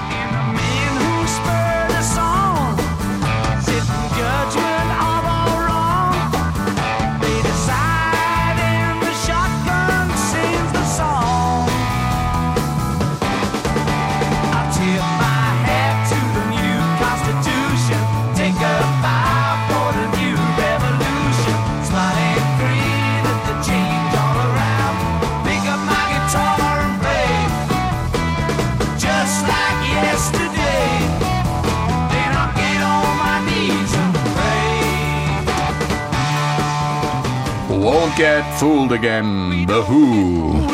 Fooled 38.61 38.91
again, 38.91 39.65
The 39.67 39.81
Who. 39.87 40.67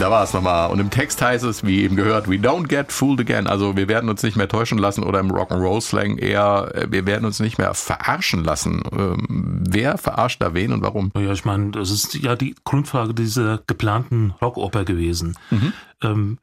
Da 0.00 0.10
war 0.10 0.24
es 0.24 0.32
nochmal. 0.32 0.68
Und 0.68 0.80
im 0.80 0.90
Text 0.90 1.22
heißt 1.22 1.44
es, 1.44 1.64
wie 1.64 1.82
eben 1.82 1.94
gehört, 1.94 2.28
we 2.28 2.34
don't 2.34 2.66
get 2.66 2.90
fooled 2.90 3.20
again. 3.20 3.46
Also 3.46 3.76
wir 3.76 3.86
werden 3.86 4.10
uns 4.10 4.24
nicht 4.24 4.36
mehr 4.36 4.48
täuschen 4.48 4.78
lassen 4.78 5.04
oder 5.04 5.20
im 5.20 5.30
Rock'n'Roll-Slang 5.30 6.18
eher, 6.18 6.72
äh, 6.74 6.86
wir 6.90 7.06
werden 7.06 7.24
uns 7.24 7.38
nicht 7.38 7.56
mehr 7.56 7.72
verarschen 7.74 8.42
lassen. 8.42 8.82
Ähm, 8.90 9.62
wer 9.64 9.96
verarscht 9.96 10.42
da 10.42 10.54
wen 10.54 10.72
und 10.72 10.82
warum? 10.82 11.12
Ja, 11.16 11.30
ich 11.30 11.44
meine, 11.44 11.70
das 11.70 11.92
ist 11.92 12.14
ja 12.14 12.34
die 12.34 12.56
Grundfrage 12.64 13.14
dieser 13.14 13.60
geplanten 13.64 14.34
Rockoper 14.42 14.84
gewesen. 14.84 15.38
Mhm. 15.50 15.72
Ähm, 16.02 16.38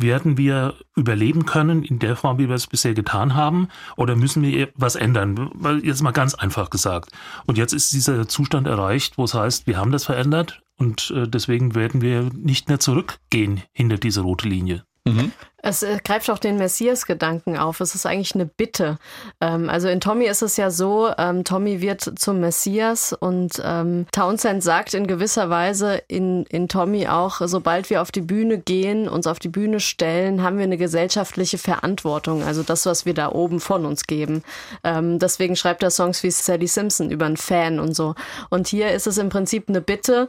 werden 0.00 0.36
wir 0.36 0.74
überleben 0.96 1.46
können 1.46 1.82
in 1.82 1.98
der 1.98 2.16
Form, 2.16 2.38
wie 2.38 2.48
wir 2.48 2.54
es 2.54 2.66
bisher 2.66 2.94
getan 2.94 3.34
haben? 3.34 3.68
Oder 3.96 4.16
müssen 4.16 4.42
wir 4.42 4.68
was 4.74 4.96
ändern? 4.96 5.50
Weil 5.54 5.84
jetzt 5.84 6.02
mal 6.02 6.12
ganz 6.12 6.34
einfach 6.34 6.70
gesagt. 6.70 7.10
Und 7.46 7.58
jetzt 7.58 7.72
ist 7.72 7.92
dieser 7.92 8.28
Zustand 8.28 8.66
erreicht, 8.66 9.18
wo 9.18 9.24
es 9.24 9.34
heißt, 9.34 9.66
wir 9.66 9.76
haben 9.76 9.92
das 9.92 10.04
verändert 10.04 10.62
und 10.76 11.12
äh, 11.14 11.28
deswegen 11.28 11.74
werden 11.74 12.00
wir 12.00 12.30
nicht 12.34 12.68
mehr 12.68 12.80
zurückgehen 12.80 13.62
hinter 13.72 13.98
diese 13.98 14.22
rote 14.22 14.48
Linie. 14.48 14.84
Mhm. 15.04 15.32
Es 15.62 15.82
äh, 15.82 15.98
greift 16.02 16.30
auch 16.30 16.38
den 16.38 16.56
Messias-Gedanken 16.56 17.56
auf. 17.56 17.80
Es 17.80 17.94
ist 17.94 18.06
eigentlich 18.06 18.34
eine 18.34 18.46
Bitte. 18.46 18.98
Ähm, 19.40 19.68
also 19.68 19.88
in 19.88 20.00
Tommy 20.00 20.26
ist 20.26 20.42
es 20.42 20.56
ja 20.56 20.70
so, 20.70 21.10
ähm, 21.18 21.44
Tommy 21.44 21.80
wird 21.80 22.18
zum 22.18 22.40
Messias 22.40 23.12
und 23.12 23.60
ähm, 23.64 24.06
Townsend 24.12 24.62
sagt 24.62 24.94
in 24.94 25.06
gewisser 25.06 25.50
Weise 25.50 26.02
in, 26.08 26.44
in 26.46 26.68
Tommy 26.68 27.08
auch, 27.08 27.40
sobald 27.44 27.90
wir 27.90 28.02
auf 28.02 28.10
die 28.10 28.20
Bühne 28.20 28.58
gehen, 28.58 29.08
uns 29.08 29.26
auf 29.26 29.38
die 29.38 29.48
Bühne 29.48 29.80
stellen, 29.80 30.42
haben 30.42 30.56
wir 30.56 30.64
eine 30.64 30.78
gesellschaftliche 30.78 31.58
Verantwortung. 31.58 32.42
Also 32.42 32.62
das, 32.62 32.86
was 32.86 33.06
wir 33.06 33.14
da 33.14 33.30
oben 33.30 33.60
von 33.60 33.84
uns 33.84 34.04
geben. 34.04 34.42
Deswegen 34.84 35.56
schreibt 35.56 35.82
er 35.82 35.90
Songs 35.90 36.22
wie 36.22 36.30
Sally 36.30 36.66
Simpson 36.66 37.10
über 37.10 37.26
einen 37.26 37.36
Fan 37.36 37.80
und 37.80 37.94
so. 37.94 38.14
Und 38.48 38.68
hier 38.68 38.92
ist 38.92 39.06
es 39.06 39.18
im 39.18 39.28
Prinzip 39.28 39.68
eine 39.68 39.80
Bitte. 39.80 40.28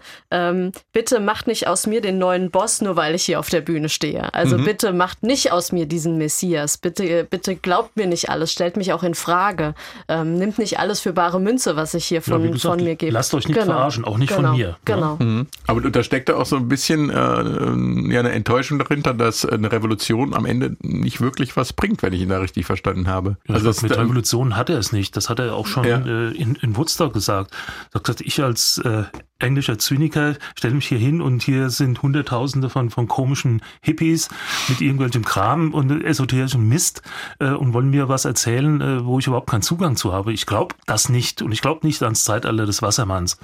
Bitte 0.93 1.19
macht 1.19 1.47
nicht 1.47 1.67
aus 1.67 1.87
mir 1.87 2.01
den 2.01 2.17
neuen 2.17 2.51
Boss, 2.51 2.81
nur 2.81 2.95
weil 2.95 3.15
ich 3.15 3.23
hier 3.23 3.39
auf 3.39 3.49
der 3.49 3.61
Bühne 3.61 3.89
stehe. 3.89 4.33
Also 4.33 4.57
mhm. 4.57 4.65
bitte 4.65 4.93
macht 4.93 5.20
nicht 5.21 5.51
aus 5.51 5.71
mir 5.71 5.85
diesen 5.85 6.17
Messias. 6.17 6.77
Bitte, 6.77 7.25
bitte 7.29 7.55
glaubt 7.55 7.95
mir 7.97 8.07
nicht 8.07 8.29
alles, 8.29 8.51
stellt 8.51 8.77
mich 8.77 8.93
auch 8.93 9.03
in 9.03 9.15
Frage. 9.15 9.75
Ähm, 10.07 10.35
nimmt 10.35 10.57
nicht 10.59 10.79
alles 10.79 10.99
für 10.99 11.13
bare 11.13 11.39
Münze, 11.39 11.75
was 11.75 11.93
ich 11.93 12.05
hier 12.05 12.21
von, 12.21 12.43
ja, 12.43 12.51
gesagt, 12.51 12.75
von 12.75 12.83
mir 12.83 12.95
gebe. 12.95 13.13
Lasst 13.13 13.33
euch 13.33 13.47
nicht 13.47 13.59
genau. 13.59 13.73
verarschen, 13.73 14.05
auch 14.05 14.17
nicht 14.17 14.35
genau. 14.35 14.49
von 14.49 14.57
mir. 14.57 14.77
Genau. 14.85 15.17
Ja. 15.19 15.25
Mhm. 15.25 15.47
Aber 15.67 15.81
da 15.81 16.03
steckt 16.03 16.29
da 16.29 16.35
auch 16.35 16.45
so 16.45 16.55
ein 16.55 16.67
bisschen 16.67 17.09
äh, 17.09 17.13
ja, 17.13 18.19
eine 18.19 18.31
Enttäuschung 18.31 18.79
dahinter, 18.79 19.13
dass 19.13 19.45
eine 19.45 19.71
Revolution 19.71 20.33
am 20.33 20.45
Ende 20.45 20.75
nicht 20.81 21.21
wirklich 21.21 21.55
was 21.55 21.73
bringt, 21.73 22.03
wenn 22.03 22.13
ich 22.13 22.21
ihn 22.21 22.29
da 22.29 22.39
richtig 22.39 22.65
verstanden 22.65 23.07
habe. 23.07 23.37
Ja, 23.47 23.55
also 23.55 23.71
mit 23.81 23.97
Revolution 23.97 24.55
hat 24.55 24.69
er 24.69 24.77
es 24.77 24.91
nicht. 24.91 25.15
Das 25.15 25.29
hat 25.29 25.39
er 25.39 25.55
auch 25.55 25.67
schon 25.67 25.85
äh, 25.85 26.29
in, 26.31 26.55
in 26.55 26.75
Woodstock 26.75 27.13
gesagt. 27.13 27.51
Er 27.91 27.95
hat 27.95 28.03
gesagt, 28.03 28.21
ich 28.21 28.41
als 28.41 28.79
äh, 28.79 29.03
englischer 29.41 29.79
Zyniker, 29.79 30.35
stelle 30.55 30.75
mich 30.75 30.87
hier 30.87 30.97
hin 30.97 31.21
und 31.21 31.43
hier 31.43 31.69
sind 31.69 32.01
Hunderttausende 32.01 32.69
von, 32.69 32.89
von 32.89 33.07
komischen 33.07 33.61
Hippies 33.81 34.29
mit 34.67 34.81
irgendwelchem 35.11 35.25
Kram 35.25 35.73
und 35.73 36.03
esoterischem 36.03 36.67
Mist 36.67 37.01
äh, 37.39 37.49
und 37.49 37.73
wollen 37.73 37.89
mir 37.89 38.09
was 38.09 38.25
erzählen, 38.25 38.81
äh, 38.81 39.05
wo 39.05 39.19
ich 39.19 39.27
überhaupt 39.27 39.49
keinen 39.49 39.61
Zugang 39.61 39.95
zu 39.95 40.13
habe. 40.13 40.33
Ich 40.33 40.45
glaube 40.45 40.75
das 40.85 41.09
nicht 41.09 41.41
und 41.41 41.51
ich 41.51 41.61
glaube 41.61 41.85
nicht 41.85 42.01
ans 42.03 42.23
Zeitalter 42.23 42.65
des 42.65 42.81
Wassermanns. 42.81 43.37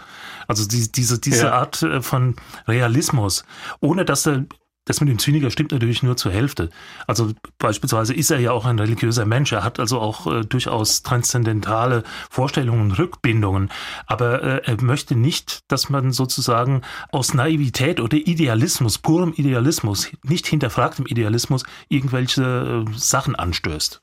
Also 0.48 0.68
die, 0.68 0.92
diese, 0.92 1.20
diese 1.20 1.48
ja. 1.48 1.54
Art 1.54 1.84
äh, 1.84 2.02
von 2.02 2.36
Realismus, 2.68 3.44
ohne 3.80 4.06
dass 4.06 4.26
er 4.26 4.46
das 4.88 5.02
mit 5.02 5.10
dem 5.10 5.20
Zyniker 5.20 5.52
stimmt 5.52 5.72
natürlich 5.72 6.02
nur 6.02 6.18
zur 6.18 6.32
Hälfte. 6.32 6.70
Also 7.06 7.32
beispielsweise 7.60 8.14
ist 8.14 8.32
er 8.32 8.40
ja 8.40 8.52
auch 8.52 8.66
ein 8.66 8.80
religiöser 8.80 9.26
Mensch. 9.26 9.52
Er 9.52 9.64
hat 9.64 9.80
also 9.80 10.00
auch 10.00 10.28
äh, 10.28 10.42
durchaus 10.42 11.04
transzendentale 11.04 12.04
Vorstellungen, 12.30 12.92
Rückbindungen. 12.92 13.70
Aber 14.06 14.42
äh, 14.42 14.62
er 14.64 14.82
möchte 14.82 15.16
nicht, 15.16 15.72
dass 15.72 15.90
man 15.90 16.12
sozusagen 16.12 16.82
aus 17.12 17.34
Naivität 17.34 18.00
oder 18.00 18.18
Idealismus, 18.18 18.98
purem 18.98 19.34
Idealismus, 19.34 20.10
nicht 20.24 20.48
hinterfragtem 20.48 21.06
Idealismus, 21.06 21.64
irgendwelche 21.90 22.86
äh, 22.88 22.98
Sachen 22.98 23.36
anstößt. 23.36 24.02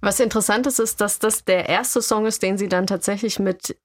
Was 0.00 0.20
interessant 0.20 0.66
ist, 0.66 0.80
ist, 0.80 1.00
dass 1.00 1.18
das 1.18 1.44
der 1.44 1.68
erste 1.68 2.02
Song 2.02 2.26
ist, 2.26 2.42
den 2.42 2.58
sie 2.58 2.68
dann 2.68 2.86
tatsächlich 2.86 3.38
mit 3.38 3.76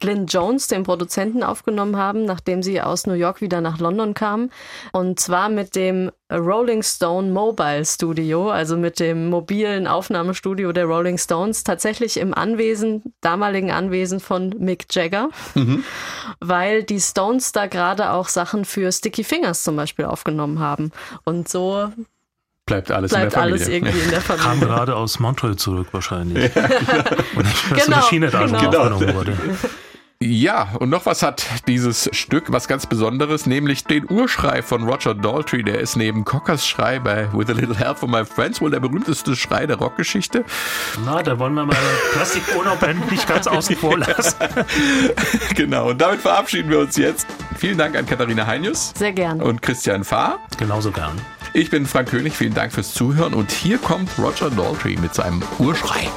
Glyn 0.00 0.26
Jones, 0.26 0.68
den 0.68 0.82
Produzenten, 0.82 1.42
aufgenommen 1.42 1.96
haben, 1.96 2.24
nachdem 2.24 2.62
sie 2.62 2.80
aus 2.80 3.06
New 3.06 3.14
York 3.14 3.40
wieder 3.40 3.60
nach 3.60 3.78
London 3.78 4.14
kamen. 4.14 4.50
Und 4.92 5.20
zwar 5.20 5.48
mit 5.48 5.76
dem 5.76 6.10
Rolling 6.32 6.82
Stone 6.82 7.30
Mobile 7.30 7.84
Studio, 7.84 8.50
also 8.50 8.76
mit 8.76 8.98
dem 9.00 9.28
mobilen 9.28 9.86
Aufnahmestudio 9.86 10.72
der 10.72 10.86
Rolling 10.86 11.18
Stones, 11.18 11.62
tatsächlich 11.62 12.16
im 12.16 12.34
Anwesen, 12.34 13.14
damaligen 13.20 13.70
Anwesen 13.70 14.18
von 14.18 14.54
Mick 14.58 14.86
Jagger, 14.90 15.28
mhm. 15.54 15.84
weil 16.40 16.82
die 16.82 17.00
Stones 17.00 17.52
da 17.52 17.66
gerade 17.66 18.12
auch 18.12 18.28
Sachen 18.28 18.64
für 18.64 18.90
Sticky 18.90 19.24
Fingers 19.24 19.62
zum 19.62 19.76
Beispiel 19.76 20.06
aufgenommen 20.06 20.58
haben. 20.58 20.90
Und 21.24 21.48
so 21.48 21.92
bleibt 22.66 22.90
alles 22.90 23.10
bleibt 23.10 23.24
in 23.24 23.30
der 23.30 23.40
Familie. 23.40 23.54
alles 23.60 23.68
irgendwie 23.68 23.98
in 24.00 24.10
der 24.10 24.20
Familie. 24.22 24.46
Kam 24.48 24.60
gerade 24.60 24.96
aus 24.96 25.18
Montreal 25.18 25.56
zurück 25.56 25.88
wahrscheinlich. 25.92 26.50
Ja, 26.62 26.64
Und 27.36 27.46
nicht, 27.46 27.72
dass 27.72 27.84
genau, 27.84 27.96
Maschine 27.98 28.30
da 28.30 28.46
genau. 28.46 28.58
aufgenommen 28.58 29.14
wurde. 29.14 29.36
Ja, 30.24 30.68
und 30.78 30.88
noch 30.88 31.04
was 31.06 31.22
hat 31.24 31.44
dieses 31.66 32.08
Stück, 32.12 32.52
was 32.52 32.68
ganz 32.68 32.86
Besonderes, 32.86 33.46
nämlich 33.46 33.84
den 33.84 34.08
Urschrei 34.08 34.62
von 34.62 34.84
Roger 34.88 35.14
Daltrey. 35.14 35.64
Der 35.64 35.80
ist 35.80 35.96
neben 35.96 36.24
Cockers 36.24 36.64
Schrei 36.64 37.00
bei 37.00 37.28
With 37.32 37.50
a 37.50 37.54
Little 37.54 37.76
Help 37.76 37.98
from 37.98 38.12
My 38.12 38.24
Friends 38.24 38.60
wohl 38.60 38.70
der 38.70 38.78
berühmteste 38.78 39.34
Schrei 39.34 39.66
der 39.66 39.78
Rockgeschichte. 39.78 40.44
Na, 41.04 41.24
da 41.24 41.36
wollen 41.40 41.54
wir 41.54 41.66
mal 41.66 41.76
Plastik 42.12 42.42
ohne 42.56 42.70
Band 42.76 43.10
nicht 43.10 43.26
ganz 43.26 43.48
außen 43.48 43.74
vor 43.74 43.98
lassen. 43.98 44.36
genau, 45.56 45.90
und 45.90 46.00
damit 46.00 46.20
verabschieden 46.20 46.70
wir 46.70 46.78
uns 46.78 46.96
jetzt. 46.96 47.26
Vielen 47.58 47.78
Dank 47.78 47.96
an 47.96 48.06
Katharina 48.06 48.46
Heinius. 48.46 48.92
Sehr 48.96 49.12
gern. 49.12 49.42
Und 49.42 49.60
Christian 49.60 50.04
Fahr. 50.04 50.38
Genauso 50.56 50.92
gern. 50.92 51.20
Ich 51.54 51.68
bin 51.68 51.84
Frank 51.84 52.08
König, 52.08 52.34
vielen 52.34 52.54
Dank 52.54 52.72
fürs 52.72 52.94
Zuhören 52.94 53.34
und 53.34 53.50
hier 53.52 53.76
kommt 53.76 54.08
Roger 54.18 54.48
Daltrey 54.48 54.96
mit 54.96 55.14
seinem 55.14 55.42
Urschrei. 55.58 56.08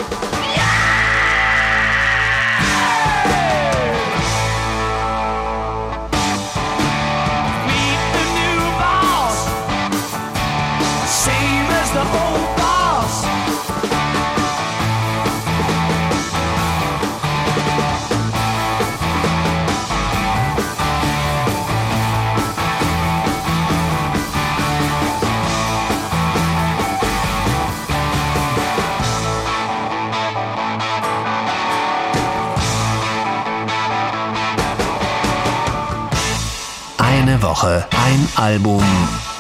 Woche 37.56 37.86
ein 38.06 38.28
Album, 38.36 38.84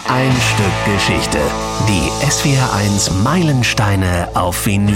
ein 0.07 0.31
Stück 0.31 0.93
Geschichte. 0.95 1.37
Die 1.89 2.09
SWR1 2.25 3.11
Meilensteine 3.11 4.29
auf 4.33 4.65
Vinyl. 4.65 4.95